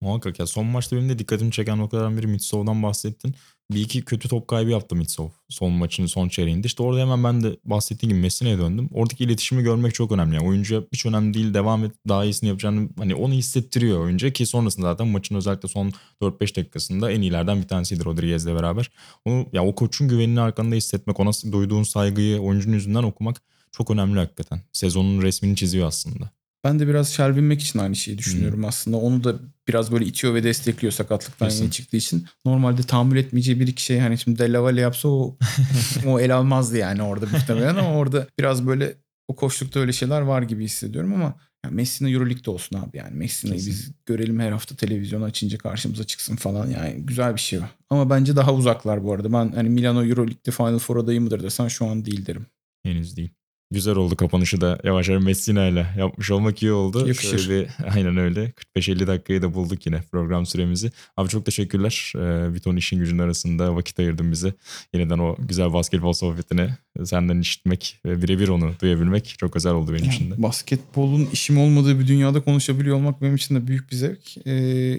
[0.00, 3.34] Muhakkak ya son maçta benim de dikkatimi çeken noktalardan biri Mitsov'dan bahsettin.
[3.70, 6.66] Bir iki kötü top kaybı yaptı Mitsov son maçın son çeyreğinde.
[6.66, 8.88] İşte orada hemen ben de bahsettiğim gibi Messine'ye döndüm.
[8.92, 10.34] Oradaki iletişimi görmek çok önemli.
[10.34, 14.46] Yani oyuncuya hiç önemli değil devam et daha iyisini yapacağını hani onu hissettiriyor oyuncu ki
[14.46, 15.92] sonrasında zaten maçın özellikle son
[16.22, 18.90] 4-5 dakikasında en iyilerden bir tanesiydi Rodriguez'le beraber.
[19.24, 23.42] Onu ya o koçun güvenini arkanda hissetmek, ona duyduğun saygıyı oyuncunun yüzünden okumak
[23.72, 24.60] çok önemli hakikaten.
[24.72, 26.35] Sezonun resmini çiziyor aslında.
[26.66, 28.96] Ben de biraz Shelvin Mack için aynı şeyi düşünüyorum aslında.
[28.96, 29.34] Onu da
[29.68, 31.62] biraz böyle itiyor ve destekliyor sakatlıktan Kesin.
[31.62, 32.26] yeni çıktığı için.
[32.44, 35.36] Normalde tahammül etmeyeceği bir iki şey hani şimdi Della Valle yapsa o,
[36.06, 38.94] o el almazdı yani orada muhtemelen ama orada biraz böyle
[39.28, 43.14] o koşlukta öyle şeyler var gibi hissediyorum ama yani Messina Euroleague'de olsun abi yani.
[43.14, 47.62] Messina'yı biz görelim her hafta televizyona açınca karşımıza çıksın falan yani güzel bir şey o.
[47.90, 49.32] Ama bence daha uzaklar bu arada.
[49.32, 52.46] Ben hani Milano Euroleague'de Final Four adayı mıdır desen şu an değil derim.
[52.82, 53.30] Henüz değil.
[53.70, 57.08] Güzel oldu kapanışı da yavaş yavaş Messina ile yapmış olmak iyi oldu.
[57.08, 57.38] Yakışır.
[57.38, 58.52] Şöyle bir, aynen öyle.
[58.76, 60.90] 45-50 dakikayı da bulduk yine program süremizi.
[61.16, 62.12] Abi çok teşekkürler.
[62.16, 64.54] Ee, bir ton işin gücün arasında vakit ayırdın bize.
[64.94, 66.70] Yeniden o güzel basketbol sohbetini
[67.04, 70.30] senden işitmek ve birebir onu duyabilmek çok özel oldu benim için de.
[70.30, 74.46] Yani basketbolun işim olmadığı bir dünyada konuşabiliyor olmak benim için de büyük bir zevk.
[74.46, 74.52] Ee,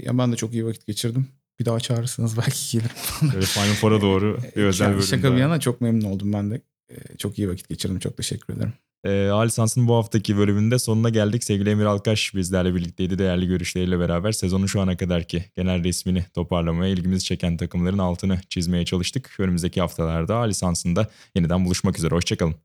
[0.05, 1.27] ya ben de çok iyi vakit geçirdim.
[1.59, 2.95] Bir daha çağırırsınız belki gelirim.
[3.33, 6.61] Böyle Final Four'a doğru bir özel Yani Şaka bir yana çok memnun oldum ben de.
[6.91, 7.99] Ee, çok iyi vakit geçirdim.
[7.99, 8.73] Çok teşekkür ederim.
[9.05, 11.43] Ee, A bu haftaki bölümünde sonuna geldik.
[11.43, 13.19] Sevgili Emir Alkaş bizlerle birlikteydi.
[13.19, 18.85] Değerli görüşleriyle beraber sezonun şu ana kadarki genel resmini toparlamaya, ilgimizi çeken takımların altını çizmeye
[18.85, 19.35] çalıştık.
[19.39, 22.15] Önümüzdeki haftalarda A lisansında yeniden buluşmak üzere.
[22.15, 22.55] Hoşçakalın.